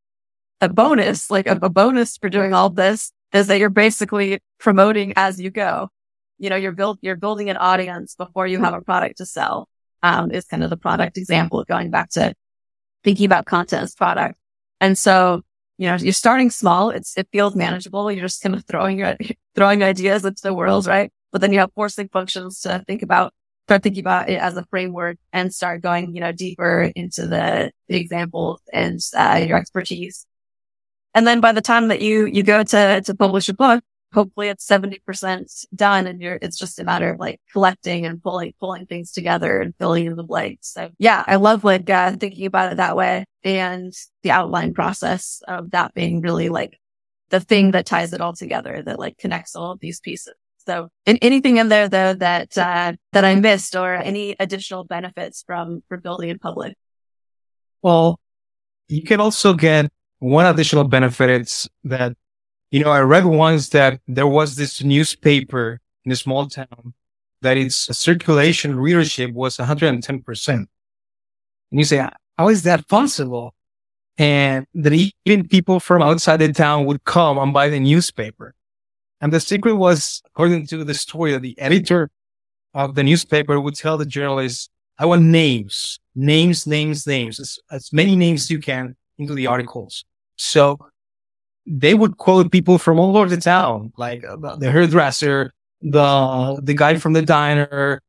[0.60, 5.12] a bonus, like a, a bonus for doing all this is that you're basically promoting
[5.16, 5.90] as you go
[6.38, 9.68] you know, you're build, you're building an audience before you have a product to sell.
[10.00, 12.32] Um, is kind of the product example going back to
[13.02, 14.38] thinking about content as product.
[14.80, 15.42] And so,
[15.76, 16.90] you know, you're starting small.
[16.90, 18.12] It's, it feels manageable.
[18.12, 19.16] You're just kind of throwing your,
[19.56, 21.12] throwing ideas into the world, right?
[21.32, 23.34] But then you have forcing functions to think about,
[23.66, 27.72] start thinking about it as a framework and start going, you know, deeper into the,
[27.88, 30.26] the examples and, uh, your expertise.
[31.18, 33.82] And then by the time that you, you go to, to publish a book,
[34.14, 38.54] hopefully it's 70% done and you're, it's just a matter of like collecting and pulling,
[38.60, 40.68] pulling things together and filling in the blanks.
[40.72, 45.72] So yeah, I love uh, thinking about it that way and the outline process of
[45.72, 46.78] that being really like
[47.30, 50.34] the thing that ties it all together that like connects all of these pieces.
[50.66, 55.42] So in, anything in there though that, uh, that I missed or any additional benefits
[55.44, 56.76] from, from building in public?
[57.82, 58.20] Well,
[58.86, 62.16] you can also get one additional benefit is that
[62.70, 66.92] you know, I read once that there was this newspaper in a small town
[67.40, 70.48] that its circulation readership was 110%.
[70.48, 70.68] And
[71.70, 73.54] you say, how is that possible?
[74.18, 74.92] And that
[75.24, 78.54] even people from outside the town would come and buy the newspaper.
[79.20, 82.10] And the secret was, according to the story, that the editor
[82.74, 87.92] of the newspaper would tell the journalists, I want names, names, names, names, as, as
[87.92, 90.04] many names as you can into the articles.
[90.38, 90.78] So
[91.66, 96.74] they would quote people from all over the town, like uh, the hairdresser, the the
[96.74, 98.00] guy from the diner,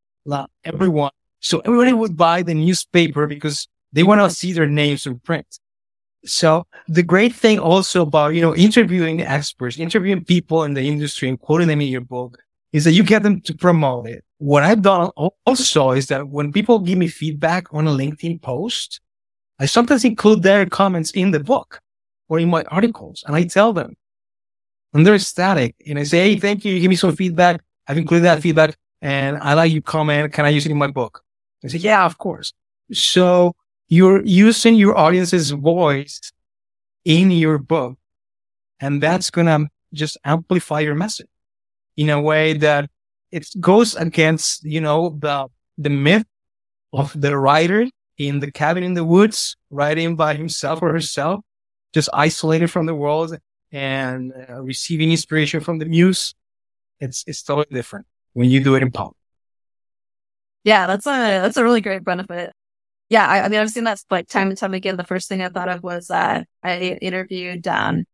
[0.63, 1.11] everyone.
[1.41, 5.59] So everybody would buy the newspaper because they want to see their names in print.
[6.25, 11.29] So the great thing also about, you know, interviewing experts, interviewing people in the industry
[11.29, 12.37] and quoting them in your book
[12.73, 14.23] is that you get them to promote it.
[14.37, 15.09] What I've done
[15.45, 18.99] also is that when people give me feedback on a LinkedIn post,
[19.59, 21.79] I sometimes include their comments in the book
[22.29, 23.23] or in my articles.
[23.27, 23.97] And I tell them,
[24.93, 25.75] and they're ecstatic.
[25.85, 26.73] And I say, Hey, thank you.
[26.73, 27.61] You give me some feedback.
[27.87, 30.33] I've included that feedback and I like your comment.
[30.33, 31.23] Can I use it in my book?
[31.61, 32.53] They say, yeah, of course.
[32.91, 33.55] So
[33.87, 36.31] you're using your audience's voice
[37.05, 37.97] in your book
[38.79, 41.29] and that's going to just amplify your message
[41.97, 42.89] in a way that
[43.31, 46.25] it goes against, you know, the, the myth
[46.93, 47.87] of the writer
[48.17, 51.43] in the cabin in the woods, writing by himself or herself
[51.93, 53.37] just isolated from the world
[53.71, 56.33] and uh, receiving inspiration from the muse.
[56.99, 59.15] It's, it's totally different when you do it in public.
[60.63, 62.53] Yeah, that's a, that's a really great benefit.
[63.09, 64.97] Yeah, I, I, mean, I've seen that like time and time again.
[64.97, 68.05] The first thing I thought of was uh, I interviewed um,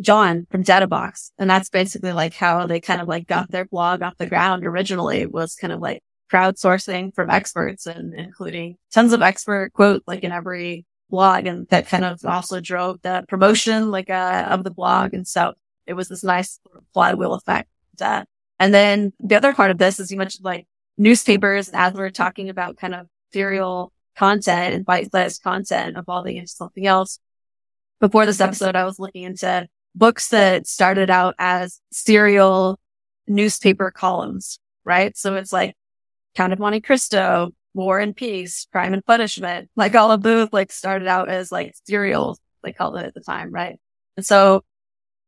[0.00, 4.02] John from Databox, and that's basically like how they kind of like got their blog
[4.02, 9.22] off the ground originally was kind of like crowdsourcing from experts and including tons of
[9.22, 14.10] expert quote like in every blog and that kind of also drove the promotion like
[14.10, 15.14] uh, of the blog.
[15.14, 15.54] And so
[15.86, 16.60] it was this nice
[16.92, 17.68] flywheel effect
[18.00, 18.24] uh,
[18.60, 20.66] and then the other part of this is you mentioned like
[20.96, 26.48] newspapers as we are talking about kind of serial content and bite-sized content evolving into
[26.48, 27.18] something else.
[28.00, 32.78] Before this episode i was looking into books that started out as serial
[33.26, 35.16] newspaper columns right?
[35.16, 35.76] So it's like
[36.34, 40.72] Count of Monte Cristo, War and Peace, Crime and Punishment, like all of those like
[40.72, 43.78] started out as like serials, they called it at the time, right?
[44.16, 44.64] And so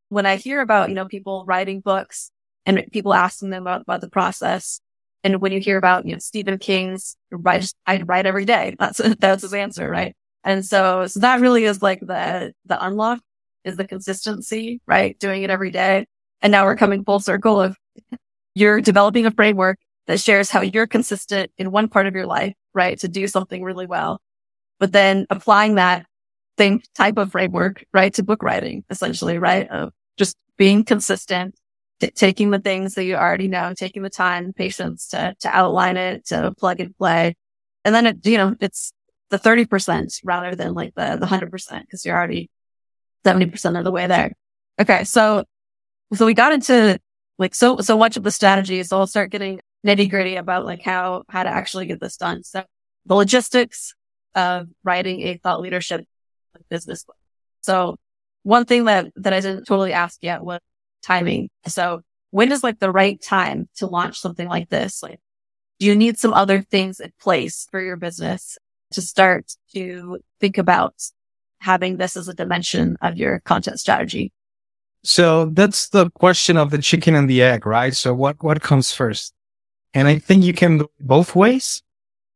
[0.09, 2.33] when I hear about, you know, people writing books
[2.67, 4.81] and people asking them about, about the process,
[5.23, 7.17] and when you hear about, you know, Stephen King's
[7.87, 8.75] I write every day.
[8.81, 10.17] That's, that's his answer, right?
[10.43, 13.21] And so, so that really is like the, the unlock
[13.63, 15.17] is the consistency, right?
[15.21, 16.07] Doing it every day.
[16.43, 17.77] And now we're coming full circle of
[18.57, 22.55] you're developing a framework that shares how you're consistent in one part of your life,
[22.75, 22.99] right?
[23.01, 24.21] To do something really well,
[24.79, 26.07] but then applying that
[26.59, 28.13] same type of framework, right?
[28.15, 29.69] To book writing, essentially, right?
[29.69, 31.55] Of just being consistent,
[32.01, 35.97] t- taking the things that you already know, taking the time, patience to, to outline
[35.97, 37.35] it, to plug and play.
[37.85, 38.93] And then it, you know, it's
[39.31, 42.51] the 30% rather than like the, the 100% because you're already
[43.25, 44.33] 70% of the way there.
[44.81, 45.05] Okay.
[45.05, 45.45] So,
[46.13, 46.99] so we got into
[47.39, 48.83] like so, so much of the strategy.
[48.83, 52.43] So I'll start getting nitty gritty about like how, how to actually get this done.
[52.45, 52.65] So
[53.07, 53.95] the logistics
[54.35, 56.05] of writing a thought leadership
[56.69, 57.17] business book.
[57.63, 57.97] So
[58.43, 60.61] one thing that, that I didn't totally ask yet was
[61.03, 61.51] timing.
[61.67, 65.03] So when is like the right time to launch something like this?
[65.03, 65.21] Like,
[65.79, 68.59] do you need some other things in place for your business
[68.93, 70.95] to start to think about
[71.59, 74.33] having this as a dimension of your content strategy?
[75.03, 77.95] So that's the question of the chicken and the egg, right?
[77.95, 79.33] So what, what comes first?
[79.95, 81.83] And I think you can do both ways.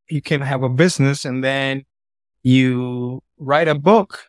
[0.08, 1.84] You can have a business and then
[2.42, 4.24] you write a book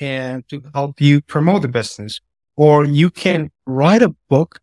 [0.00, 2.20] and to help you promote the business,
[2.56, 4.60] or you can write a book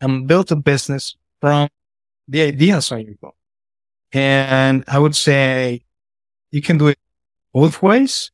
[0.00, 1.68] and build a business from
[2.28, 3.34] the ideas on your book.
[4.12, 5.82] And I would say
[6.50, 6.98] you can do it
[7.52, 8.30] both ways.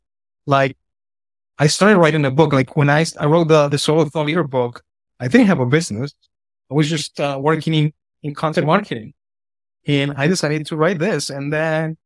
[0.46, 0.76] Like
[1.58, 2.52] I started writing a book.
[2.52, 4.82] Like when I, I wrote the, the solo thought leader book,
[5.20, 6.12] I didn't have a business.
[6.70, 9.14] I was just uh, working in in content marketing.
[9.86, 11.30] And I decided to write this.
[11.30, 11.96] And then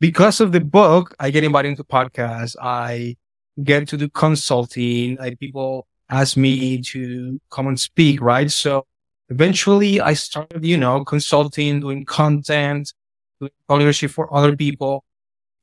[0.00, 2.56] because of the book, I get invited into podcasts.
[2.60, 3.16] I
[3.62, 5.16] get to do consulting.
[5.16, 8.50] Like people ask me to come and speak, right?
[8.50, 8.86] So
[9.28, 12.92] eventually I started, you know, consulting, doing content,
[13.40, 15.04] doing leadership for other people.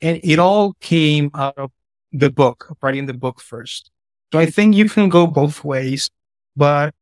[0.02, 1.72] And it all came out of
[2.12, 3.92] the book, writing the book first.
[4.34, 6.10] So I think you can go both ways,
[6.56, 6.94] but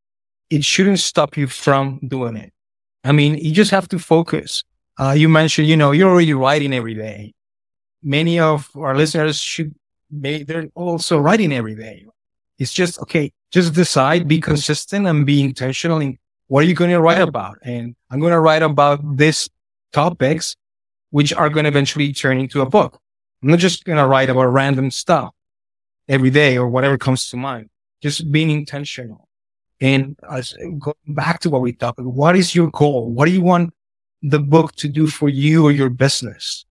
[0.49, 2.51] it shouldn't stop you from doing it.
[3.03, 4.63] I mean, you just have to focus.
[4.99, 7.33] Uh, you mentioned, you know, you're already writing every day.
[8.03, 9.73] Many of our listeners should,
[10.19, 12.05] be, they're also writing every day.
[12.57, 16.89] It's just, okay, just decide, be consistent and be intentional in what are you going
[16.89, 17.59] to write about?
[17.61, 19.49] And I'm going to write about these
[19.93, 20.55] topics,
[21.11, 22.99] which are going to eventually turn into a book.
[23.41, 25.33] I'm not just going to write about random stuff
[26.07, 27.69] every day or whatever comes to mind.
[28.01, 29.28] Just being intentional.
[29.81, 33.09] And as go back to what we talked about, what is your goal?
[33.09, 33.73] What do you want
[34.21, 36.65] the book to do for you or your business?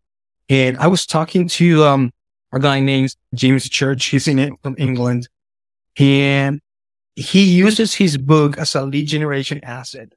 [0.49, 2.13] And I was talking to, um,
[2.53, 4.07] a guy named James Church.
[4.07, 5.29] He's in from England
[5.99, 6.61] and
[7.15, 10.13] he uses his book as a lead generation asset.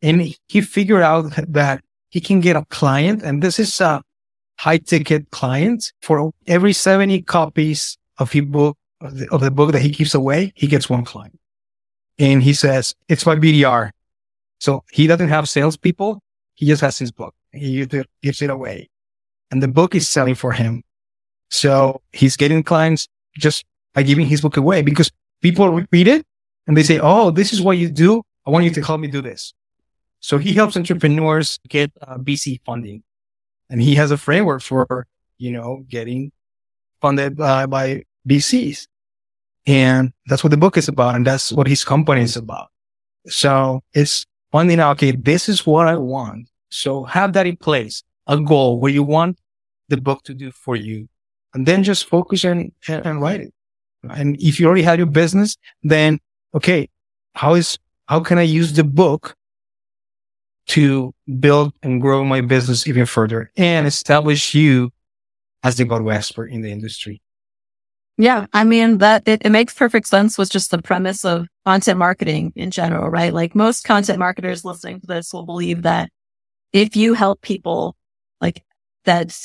[0.00, 4.02] And he figured out that he can get a client and this is a
[4.58, 9.72] high ticket client for every 70 copies of his book, of the, of the book
[9.72, 11.38] that he gives away, he gets one client
[12.22, 13.90] and he says, it's my BDR.
[14.60, 16.22] So he doesn't have salespeople.
[16.54, 17.34] He just has his book.
[17.52, 17.84] He
[18.22, 18.88] gives it away
[19.50, 20.82] and the book is selling for him.
[21.50, 25.10] So he's getting clients just by giving his book away because
[25.42, 26.24] people read it
[26.66, 28.22] and they say, Oh, this is what you do.
[28.46, 29.52] I want you to help me do this.
[30.20, 33.02] So he helps entrepreneurs get uh, VC funding
[33.68, 35.06] and he has a framework for,
[35.38, 36.30] you know, getting
[37.00, 38.86] funded uh, by VCs.
[39.66, 41.14] And that's what the book is about.
[41.14, 42.68] And that's what his company is about.
[43.28, 46.48] So it's finding out, okay, this is what I want.
[46.70, 49.38] So have that in place, a goal where you want
[49.88, 51.08] the book to do for you.
[51.54, 53.54] And then just focus and, and write it.
[54.08, 56.18] And if you already have your business, then
[56.54, 56.88] okay,
[57.34, 59.36] how is, how can I use the book
[60.68, 64.90] to build and grow my business even further and establish you
[65.62, 67.20] as the go-to expert in the industry.
[68.22, 68.46] Yeah.
[68.52, 72.52] I mean, that it, it makes perfect sense with just the premise of content marketing
[72.54, 73.34] in general, right?
[73.34, 76.08] Like most content marketers listening to this will believe that
[76.72, 77.96] if you help people,
[78.40, 78.62] like
[79.06, 79.36] that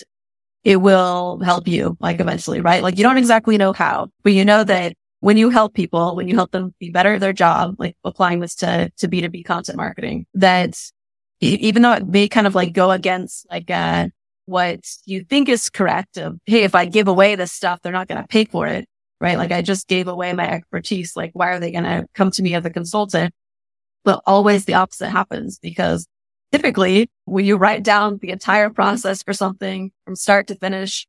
[0.63, 2.83] it will help you, like eventually, right?
[2.83, 6.27] Like you don't exactly know how, but you know that when you help people, when
[6.27, 9.77] you help them be better at their job, like applying this to, to B2B content
[9.77, 10.79] marketing, that
[11.39, 14.09] even though it may kind of like go against like, uh,
[14.47, 18.07] what you think is correct of, Hey, if I give away this stuff, they're not
[18.07, 18.87] going to pay for it.
[19.19, 19.37] Right.
[19.37, 21.15] Like I just gave away my expertise.
[21.15, 23.33] Like, why are they going to come to me as a consultant?
[24.03, 26.07] But always the opposite happens because
[26.51, 31.07] typically when you write down the entire process for something from start to finish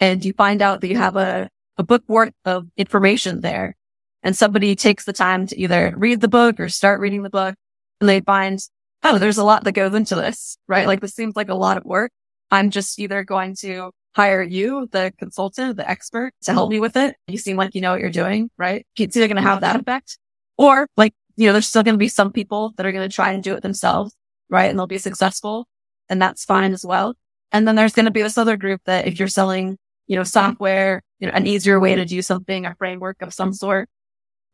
[0.00, 1.48] and you find out that you have a,
[1.78, 3.76] a book worth of information there
[4.22, 7.54] and somebody takes the time to either read the book or start reading the book
[8.00, 8.60] and they find,
[9.02, 10.86] oh, there's a lot that goes into this, right?
[10.86, 12.10] Like this seems like a lot of work.
[12.50, 16.76] I'm just either going to hire you, the consultant, the expert to help mm-hmm.
[16.76, 17.16] me with it.
[17.26, 18.86] You seem like you know what you're doing, right?
[18.96, 20.18] It's either going to have that effect
[20.56, 23.14] or like, you know, there's still going to be some people that are going to
[23.14, 24.14] try and do it themselves,
[24.48, 24.70] right?
[24.70, 25.66] And they'll be successful
[26.08, 27.14] and that's fine as well.
[27.52, 29.76] And then there's going to be this other group that if you're selling,
[30.06, 33.52] you know, software, you know, an easier way to do something, a framework of some
[33.52, 33.88] sort,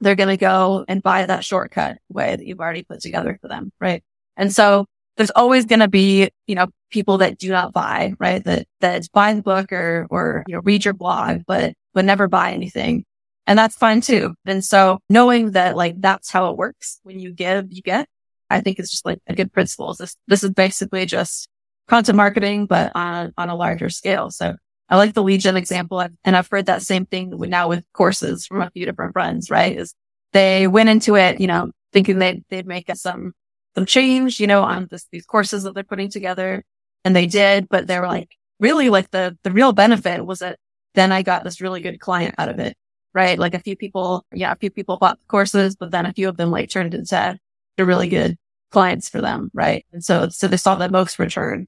[0.01, 3.49] they're going to go and buy that shortcut way that you've already put together for
[3.49, 3.73] them.
[3.81, 4.03] Right.
[4.37, 4.87] And so
[5.17, 8.43] there's always going to be, you know, people that do not buy, right?
[8.45, 12.29] That, that buy the book or, or, you know, read your blog, but, but never
[12.29, 13.05] buy anything.
[13.47, 14.35] And that's fine too.
[14.47, 18.09] And so knowing that like that's how it works when you give, you get,
[18.49, 19.95] I think it's just like a good principle.
[19.95, 21.49] This, this is basically just
[21.89, 24.31] content marketing, but on, on a larger scale.
[24.31, 24.55] So
[24.89, 26.07] I like the James example.
[26.25, 29.77] And I've heard that same thing now with courses from a few different friends, right?
[29.77, 29.95] Is
[30.33, 33.33] they went into it, you know, thinking they'd, they'd make us some
[33.75, 36.65] some change, you know, on this, these courses that they're putting together.
[37.05, 40.59] And they did, but they were like, really like the, the real benefit was that
[40.95, 42.77] then I got this really good client out of it,
[43.15, 43.39] right?
[43.39, 46.29] Like a few people, yeah, a few people bought the courses, but then a few
[46.29, 47.39] of them like turned into
[47.77, 48.37] the really good
[48.71, 49.85] clients for them, right?
[49.93, 51.67] And so, so they saw the most return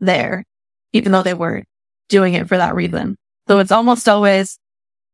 [0.00, 0.44] there,
[0.92, 1.66] even though they weren't
[2.08, 3.16] doing it for that reason.
[3.46, 4.58] So it's almost always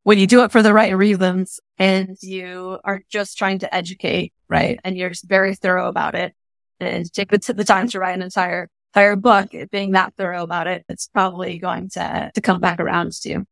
[0.05, 4.33] when you do it for the right reasons and you are just trying to educate,
[4.49, 4.79] right?
[4.85, 6.35] And you're very thorough about it
[6.81, 10.67] and take the, the time to write an entire, entire book, being that thorough about
[10.67, 13.47] it, it's probably going to, to come back around to you.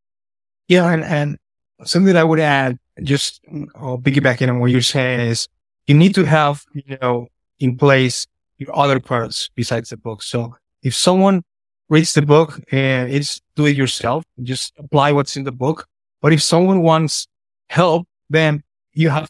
[0.67, 0.91] Yeah.
[0.91, 1.37] And, and
[1.83, 3.41] something that I would add, just
[3.75, 5.47] I'll piggybacking on what you're saying is
[5.85, 7.27] you need to have, you know,
[7.59, 10.23] in place your other parts besides the book.
[10.23, 11.43] So if someone
[11.89, 15.87] reads the book and it's do it yourself, just apply what's in the book
[16.21, 17.27] but if someone wants
[17.69, 18.63] help, then
[18.93, 19.29] you have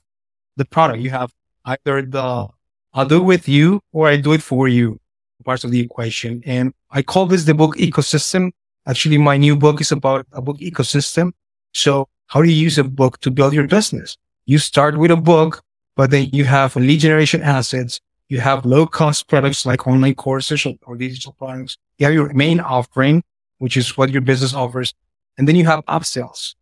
[0.55, 0.99] the product.
[0.99, 1.33] You have
[1.65, 2.47] either the
[2.93, 4.99] I'll do it with you or I do it for you
[5.47, 6.43] parts of the equation.
[6.45, 8.51] And I call this the book ecosystem.
[8.85, 11.31] Actually, my new book is about a book ecosystem.
[11.73, 14.17] So how do you use a book to build your business?
[14.45, 15.63] You start with a book,
[15.95, 18.01] but then you have lead generation assets.
[18.29, 21.77] You have low cost products like online courses or digital products.
[21.97, 23.23] You have your main offering,
[23.59, 24.93] which is what your business offers.
[25.37, 26.55] And then you have upsells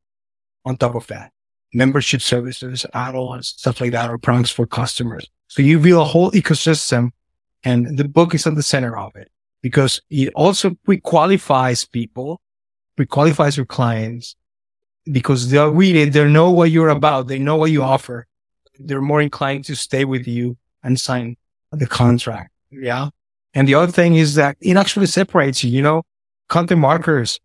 [0.64, 1.32] on top of that.
[1.76, 5.30] Membership services, add-ons, stuff like that, or products for customers.
[5.48, 7.12] So you build a whole ecosystem
[7.66, 9.30] and the book is at the center of it
[9.62, 12.40] because it also pre-qualifies people,
[12.96, 14.38] pre-qualifies your clients
[15.12, 16.14] because they'll read it.
[16.14, 17.28] They know what you're about.
[17.28, 18.26] They know what you offer.
[18.80, 21.36] They're more inclined to stay with you and sign
[21.72, 22.52] the contract.
[22.72, 23.10] Yeah.
[23.54, 26.04] And the other thing is that it actually separates you, you know,
[26.48, 27.40] content marketers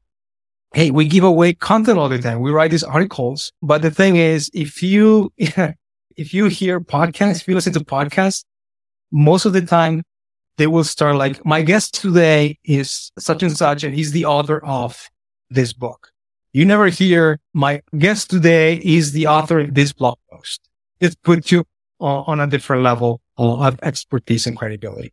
[0.73, 2.41] Hey, we give away content all the time.
[2.41, 3.53] We write these articles.
[3.61, 8.45] But the thing is, if you, if you hear podcasts, if you listen to podcasts,
[9.11, 10.05] most of the time
[10.59, 14.65] they will start like, my guest today is such and such, and he's the author
[14.65, 15.09] of
[15.49, 16.13] this book.
[16.53, 20.69] You never hear my guest today is the author of this blog post.
[21.01, 21.65] It puts you
[21.99, 25.13] on a different level of expertise and credibility.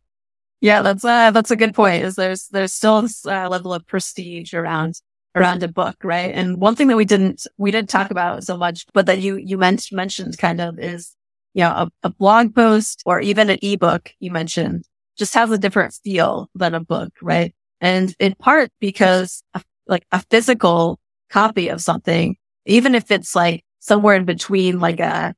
[0.60, 2.04] Yeah, that's uh, that's a good point.
[2.04, 5.00] Is there's there's still this uh, level of prestige around
[5.34, 6.32] around a book, right?
[6.34, 9.36] And one thing that we didn't, we didn't talk about so much, but that you,
[9.36, 11.14] you mentioned mentioned kind of is,
[11.54, 14.84] you know, a, a blog post or even an ebook you mentioned
[15.16, 17.54] just has a different feel than a book, right?
[17.80, 20.98] And in part because a, like a physical
[21.30, 25.34] copy of something, even if it's like somewhere in between like a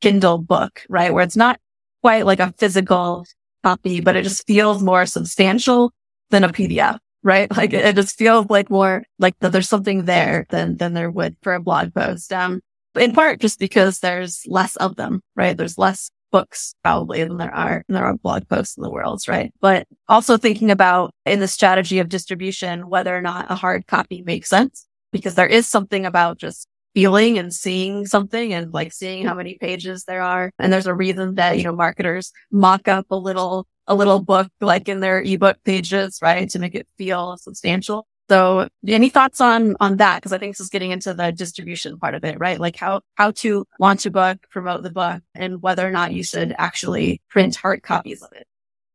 [0.00, 1.12] Kindle book, right?
[1.12, 1.60] Where it's not
[2.02, 3.26] quite like a physical
[3.62, 5.92] copy, but it just feels more substantial
[6.30, 7.54] than a PDF right?
[7.56, 11.36] Like it, just feels like more like that there's something there than, than there would
[11.42, 12.32] for a blog post.
[12.32, 12.60] Um,
[12.98, 15.56] in part just because there's less of them, right?
[15.56, 19.22] There's less books probably than there are than there are blog posts in the world,
[19.28, 19.52] right?
[19.60, 24.22] But also thinking about in the strategy of distribution whether or not a hard copy
[24.22, 29.24] makes sense because there is something about just feeling and seeing something and like seeing
[29.24, 30.50] how many pages there are.
[30.58, 34.48] And there's a reason that, you know, marketers mock up a little, a little book
[34.60, 36.48] like in their ebook pages, right?
[36.50, 38.06] To make it feel substantial.
[38.28, 40.22] So any thoughts on, on that?
[40.22, 42.60] Cause I think this is getting into the distribution part of it, right?
[42.60, 46.22] Like how, how to launch a book, promote the book and whether or not you
[46.22, 48.46] should actually print hard copies of it.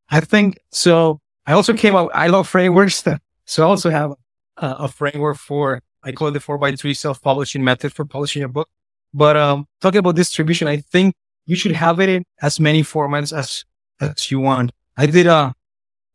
[0.09, 1.19] I think so.
[1.45, 3.03] I also came up, I love frameworks.
[3.45, 4.11] So I also have
[4.57, 8.43] a, a framework for I call it the four by three self-publishing method for publishing
[8.43, 8.69] a book.
[9.13, 11.15] But um, talking about distribution, I think
[11.47, 13.65] you should have it in as many formats as
[13.99, 14.71] as you want.
[14.97, 15.53] I did a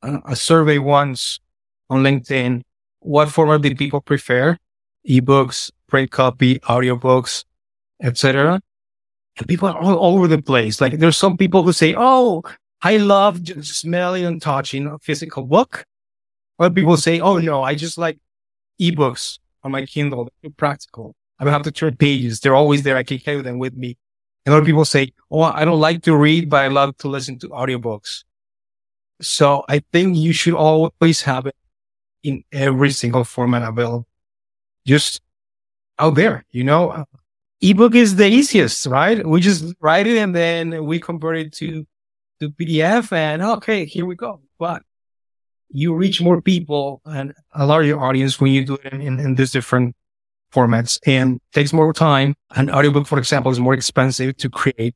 [0.03, 1.41] a survey once
[1.88, 2.62] on LinkedIn.
[3.01, 4.57] What format do people prefer?
[5.09, 7.45] Ebooks, print copy, audiobooks,
[8.03, 8.61] etc.
[9.38, 10.80] And people are all, over the place.
[10.80, 12.43] Like there's some people who say, "Oh,
[12.82, 15.84] I love smelling and touching a physical book."
[16.59, 18.18] Other people say, "Oh no, I just like
[18.80, 20.25] ebooks on my Kindle.
[20.25, 21.15] They're too practical.
[21.39, 22.41] I don't have to turn pages.
[22.41, 22.97] They're always there.
[22.97, 23.97] I can carry them with me.
[24.45, 27.39] And other people say, Oh, I don't like to read, but I love to listen
[27.41, 28.25] to audiobooks.
[29.21, 31.57] So I think you should always have it
[32.23, 34.07] in every single format available.
[34.87, 35.21] Just
[35.99, 37.05] out there, you know,
[37.61, 39.25] ebook is the easiest, right?
[39.27, 41.87] We just write it and then we convert it to,
[42.41, 44.41] to PDF and okay, here we go.
[44.59, 44.83] But
[45.71, 49.53] you reach more people and a larger audience when you do it in, in these
[49.53, 49.95] different
[50.53, 52.35] formats and takes more time.
[52.57, 54.95] An audiobook, for example, is more expensive to create,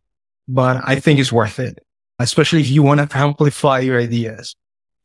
[0.48, 1.78] but I think it's worth it,
[2.18, 4.56] especially if you want to amplify your ideas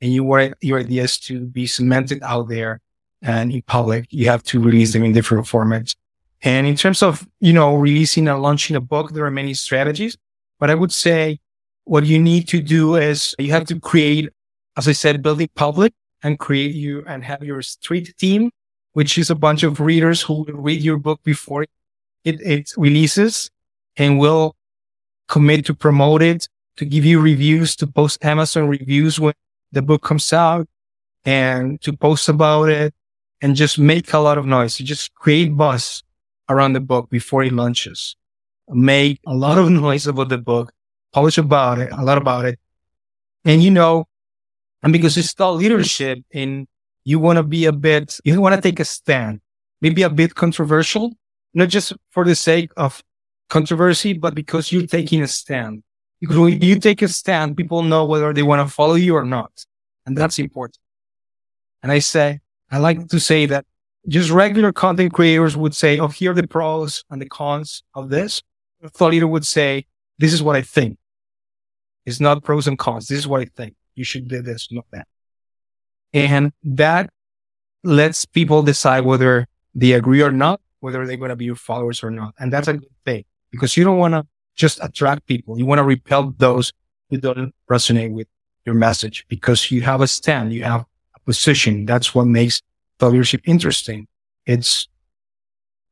[0.01, 2.81] and you want your ideas to be cemented out there
[3.21, 4.07] and in public.
[4.09, 5.95] You have to release them in different formats.
[6.41, 10.17] And in terms of, you know, releasing and launching a book, there are many strategies,
[10.59, 11.39] but I would say
[11.83, 14.29] what you need to do is you have to create
[14.79, 15.91] as I said, building public
[16.23, 18.49] and create you and have your street team,
[18.93, 21.69] which is a bunch of readers who will read your book before it,
[22.23, 23.51] it releases
[23.97, 24.55] and will
[25.27, 29.33] commit to promote it, to give you reviews, to post Amazon reviews when
[29.73, 30.65] the book comes out
[31.25, 32.93] and to post about it
[33.41, 34.79] and just make a lot of noise.
[34.79, 36.03] You just create buzz
[36.47, 38.15] around the book before it launches.
[38.69, 40.71] Make a lot of noise about the book,
[41.11, 42.57] publish about it, a lot about it.
[43.43, 44.08] And you know,
[44.83, 46.67] and because it's thought leadership and
[47.03, 49.41] you want to be a bit, you want to take a stand,
[49.81, 51.13] maybe a bit controversial,
[51.53, 53.03] not just for the sake of
[53.49, 55.83] controversy, but because you're taking a stand.
[56.21, 59.25] Because when you take a stand, people know whether they want to follow you or
[59.25, 59.51] not.
[60.05, 60.77] And that's important.
[61.81, 62.39] And I say,
[62.71, 63.65] I like to say that
[64.07, 68.09] just regular content creators would say, Oh, here are the pros and the cons of
[68.09, 68.41] this.
[68.81, 69.85] A thought leader would say,
[70.19, 70.97] this is what I think.
[72.05, 73.07] It's not pros and cons.
[73.07, 75.07] This is what I think you should do this, not that.
[76.13, 77.09] And that
[77.83, 79.45] lets people decide whether
[79.75, 82.33] they agree or not, whether they're going to be your followers or not.
[82.39, 84.25] And that's a good thing because you don't want to
[84.55, 85.59] just attract people.
[85.59, 86.71] You want to repel those
[87.09, 88.27] who don't resonate with
[88.65, 90.85] your message because you have a stand, you have
[91.15, 91.85] a position.
[91.85, 92.61] That's what makes
[92.97, 94.07] the leadership interesting.
[94.45, 94.87] It's,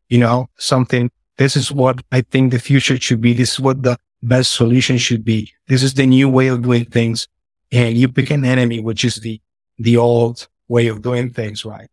[0.10, 1.12] you know, something.
[1.38, 3.34] This is what I think the future should be.
[3.34, 5.52] This is what the best solution should be.
[5.68, 7.28] This is the new way of doing things
[7.72, 9.42] and you pick an enemy, which is the,
[9.78, 11.90] the old way of doing things, right?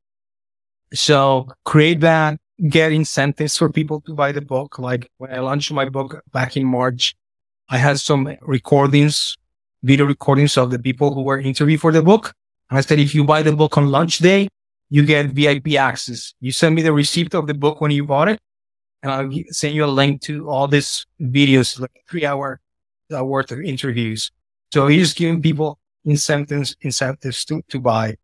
[0.93, 4.79] So create that, get incentives for people to buy the book.
[4.79, 7.15] Like when I launched my book back in March,
[7.69, 9.37] I had some recordings,
[9.83, 12.33] video recordings of the people who were interviewed for the book.
[12.71, 14.49] And I said, if you buy the book on launch day,
[14.91, 16.35] you get VIP access.
[16.41, 18.39] You send me the receipt of the book when you bought it
[19.05, 22.61] and I'll send you a link to all these videos, like three hour
[23.15, 24.31] uh, worth of interviews.
[24.75, 28.17] So he's giving people incentives, incentives to, to buy.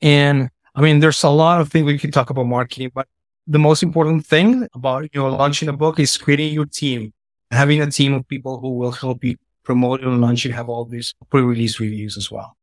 [0.00, 3.08] And I mean, there's a lot of things we can talk about marketing, but
[3.44, 7.12] the most important thing about, you know, launching a book is creating your team,
[7.50, 10.84] having a team of people who will help you promote and launch and have all
[10.84, 12.56] these pre-release reviews as well.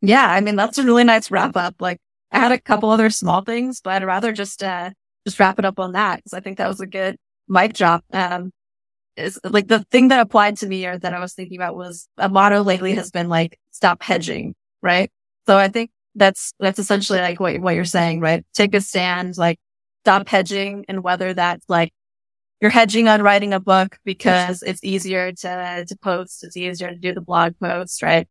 [0.00, 0.28] Yeah.
[0.28, 1.76] I mean, that's a really nice wrap up.
[1.78, 2.00] Like
[2.32, 4.90] I had a couple other small things, but I'd rather just, uh,
[5.24, 8.04] just wrap it up on that because I think that was a good mic drop.
[8.12, 8.50] Um,
[9.16, 12.08] is like the thing that applied to me or that I was thinking about was
[12.18, 14.54] a motto lately has been like, stop hedging.
[14.82, 15.10] Right.
[15.46, 18.44] So I think that's, that's essentially like what, what you're saying, right?
[18.54, 19.58] Take a stand, like
[20.02, 21.92] stop hedging and whether that's like
[22.60, 26.44] you're hedging on writing a book because it's easier to, to post.
[26.44, 28.28] It's easier to do the blog post, right?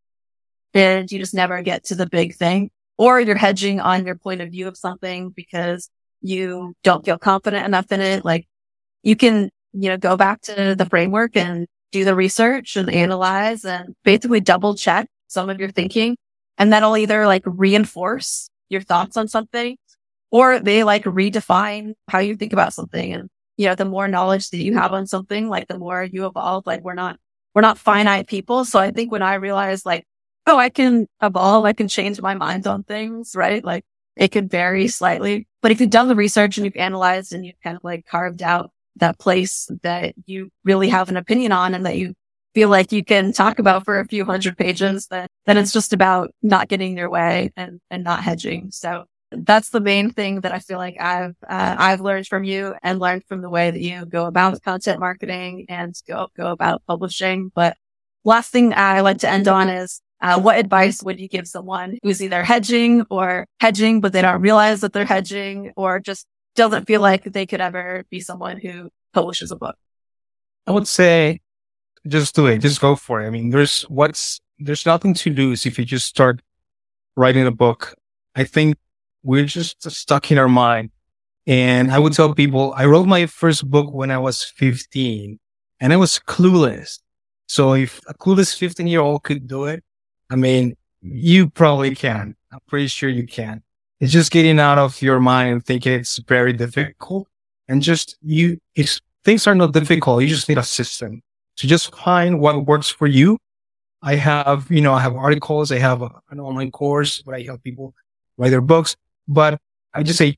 [0.74, 4.42] And you just never get to the big thing or you're hedging on your point
[4.42, 5.90] of view of something because
[6.22, 8.24] you don't feel confident enough in it.
[8.26, 8.48] Like
[9.04, 13.66] you can you know, go back to the framework and do the research and analyze
[13.66, 16.16] and basically double check some of your thinking.
[16.58, 19.78] And that'll either like reinforce your thoughts on something
[20.32, 23.14] or they like redefine how you think about something.
[23.14, 26.26] And, you know, the more knowledge that you have on something, like the more you
[26.26, 27.20] evolve, like we're not,
[27.54, 28.66] we're not finite people.
[28.66, 30.06] So I think when I realized like,
[30.46, 33.64] oh, I can evolve, I can change my mind on things, right?
[33.64, 37.46] Like it could vary slightly, but if you've done the research and you've analyzed and
[37.46, 41.74] you've kind of like carved out that place that you really have an opinion on
[41.74, 42.14] and that you
[42.54, 45.94] feel like you can talk about for a few hundred pages, then, then it's just
[45.94, 48.70] about not getting your way and, and not hedging.
[48.72, 52.76] So that's the main thing that I feel like I've, uh, I've learned from you
[52.84, 56.84] and learned from the way that you go about content marketing and go, go about
[56.86, 57.52] publishing.
[57.56, 57.76] But
[58.24, 61.98] last thing I like to end on is uh, what advice would you give someone
[62.04, 66.86] who's either hedging or hedging, but they don't realize that they're hedging or just doesn't
[66.86, 69.76] feel like they could ever be someone who publishes a book?
[70.68, 71.42] I would say
[72.08, 72.60] just do it.
[72.60, 73.28] Just go for it.
[73.28, 76.42] I mean, there's what's, there's nothing to lose if you just start
[77.16, 77.96] writing a book.
[78.36, 78.78] I think
[79.24, 80.92] we're just stuck in our mind.
[81.46, 85.40] And I would tell people, I wrote my first book when I was 15
[85.80, 87.00] and I was clueless.
[87.48, 89.84] So if a clueless 15 year old could do it,
[90.30, 92.36] I mean, you probably can.
[92.52, 93.62] I'm pretty sure you can.
[94.04, 97.26] It's just getting out of your mind and thinking it's very difficult
[97.70, 100.22] and just you, it's, things are not difficult.
[100.24, 101.22] You just need a system.
[101.56, 103.38] So just find what works for you.
[104.02, 105.72] I have, you know, I have articles.
[105.72, 107.96] I have a, an online course where I help people
[108.36, 109.58] write their books, but
[109.94, 110.38] I just say,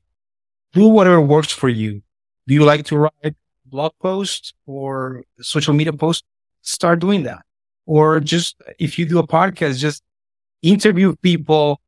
[0.72, 2.02] do whatever works for you.
[2.46, 6.22] Do you like to write blog posts or social media posts?
[6.62, 7.44] Start doing that
[7.84, 10.04] or just if you do a podcast, just
[10.62, 11.80] interview people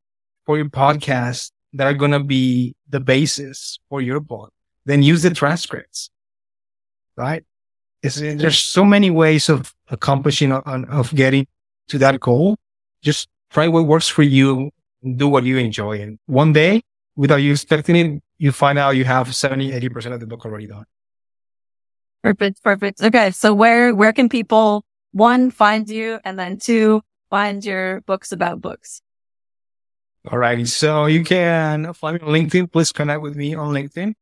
[0.45, 4.53] for your podcast that are going to be the basis for your book.
[4.85, 6.11] Then use the transcripts,
[7.17, 7.45] right?
[8.03, 11.47] It's, there's so many ways of accomplishing, uh, uh, of getting
[11.89, 12.57] to that goal.
[13.03, 14.71] Just try what works for you
[15.05, 16.01] and do what you enjoy.
[16.01, 16.83] And one day,
[17.15, 20.67] without you expecting it, you find out you have 70, 80% of the book already
[20.67, 20.85] done.
[22.25, 22.63] Perfect.
[22.63, 23.03] Perfect.
[23.03, 23.31] Okay.
[23.31, 28.61] So where, where can people one, find you, and then two, find your books about
[28.61, 29.01] books.
[30.31, 30.67] All righty.
[30.67, 32.71] So you can find me on LinkedIn.
[32.71, 34.13] Please connect with me on LinkedIn.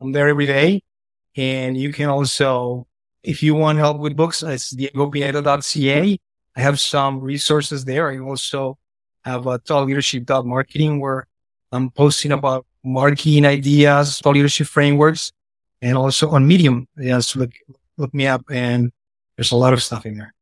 [0.00, 0.82] I'm there every day.
[1.36, 2.86] And you can also,
[3.22, 6.18] if you want help with books, it's diegopineda.ca.
[6.56, 8.10] I have some resources there.
[8.10, 8.78] I also
[9.22, 11.26] have a thought leadership marketing where
[11.72, 15.30] I'm posting about marketing ideas, thought leadership frameworks,
[15.82, 16.88] and also on Medium.
[16.96, 17.50] Yes, look,
[17.98, 18.92] look me up and
[19.36, 20.32] there's a lot of stuff in there.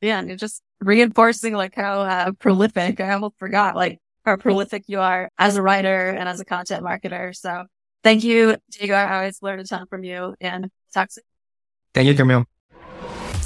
[0.00, 0.20] Yeah.
[0.20, 5.00] And you're just reinforcing like how uh, prolific, I almost forgot like how prolific you
[5.00, 7.34] are as a writer and as a content marketer.
[7.34, 7.64] So
[8.02, 8.94] thank you, Diego.
[8.94, 11.24] I always learn a ton from you and talk soon.
[11.94, 12.44] Thank you, Camille.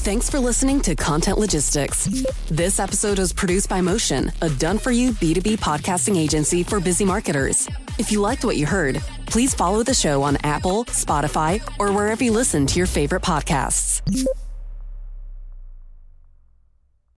[0.02, 2.06] Thanks for listening to Content Logistics.
[2.48, 7.04] This episode was produced by Motion, a done for you B2B podcasting agency for busy
[7.04, 7.68] marketers.
[7.98, 12.24] If you liked what you heard, please follow the show on Apple, Spotify, or wherever
[12.24, 14.00] you listen to your favorite podcasts.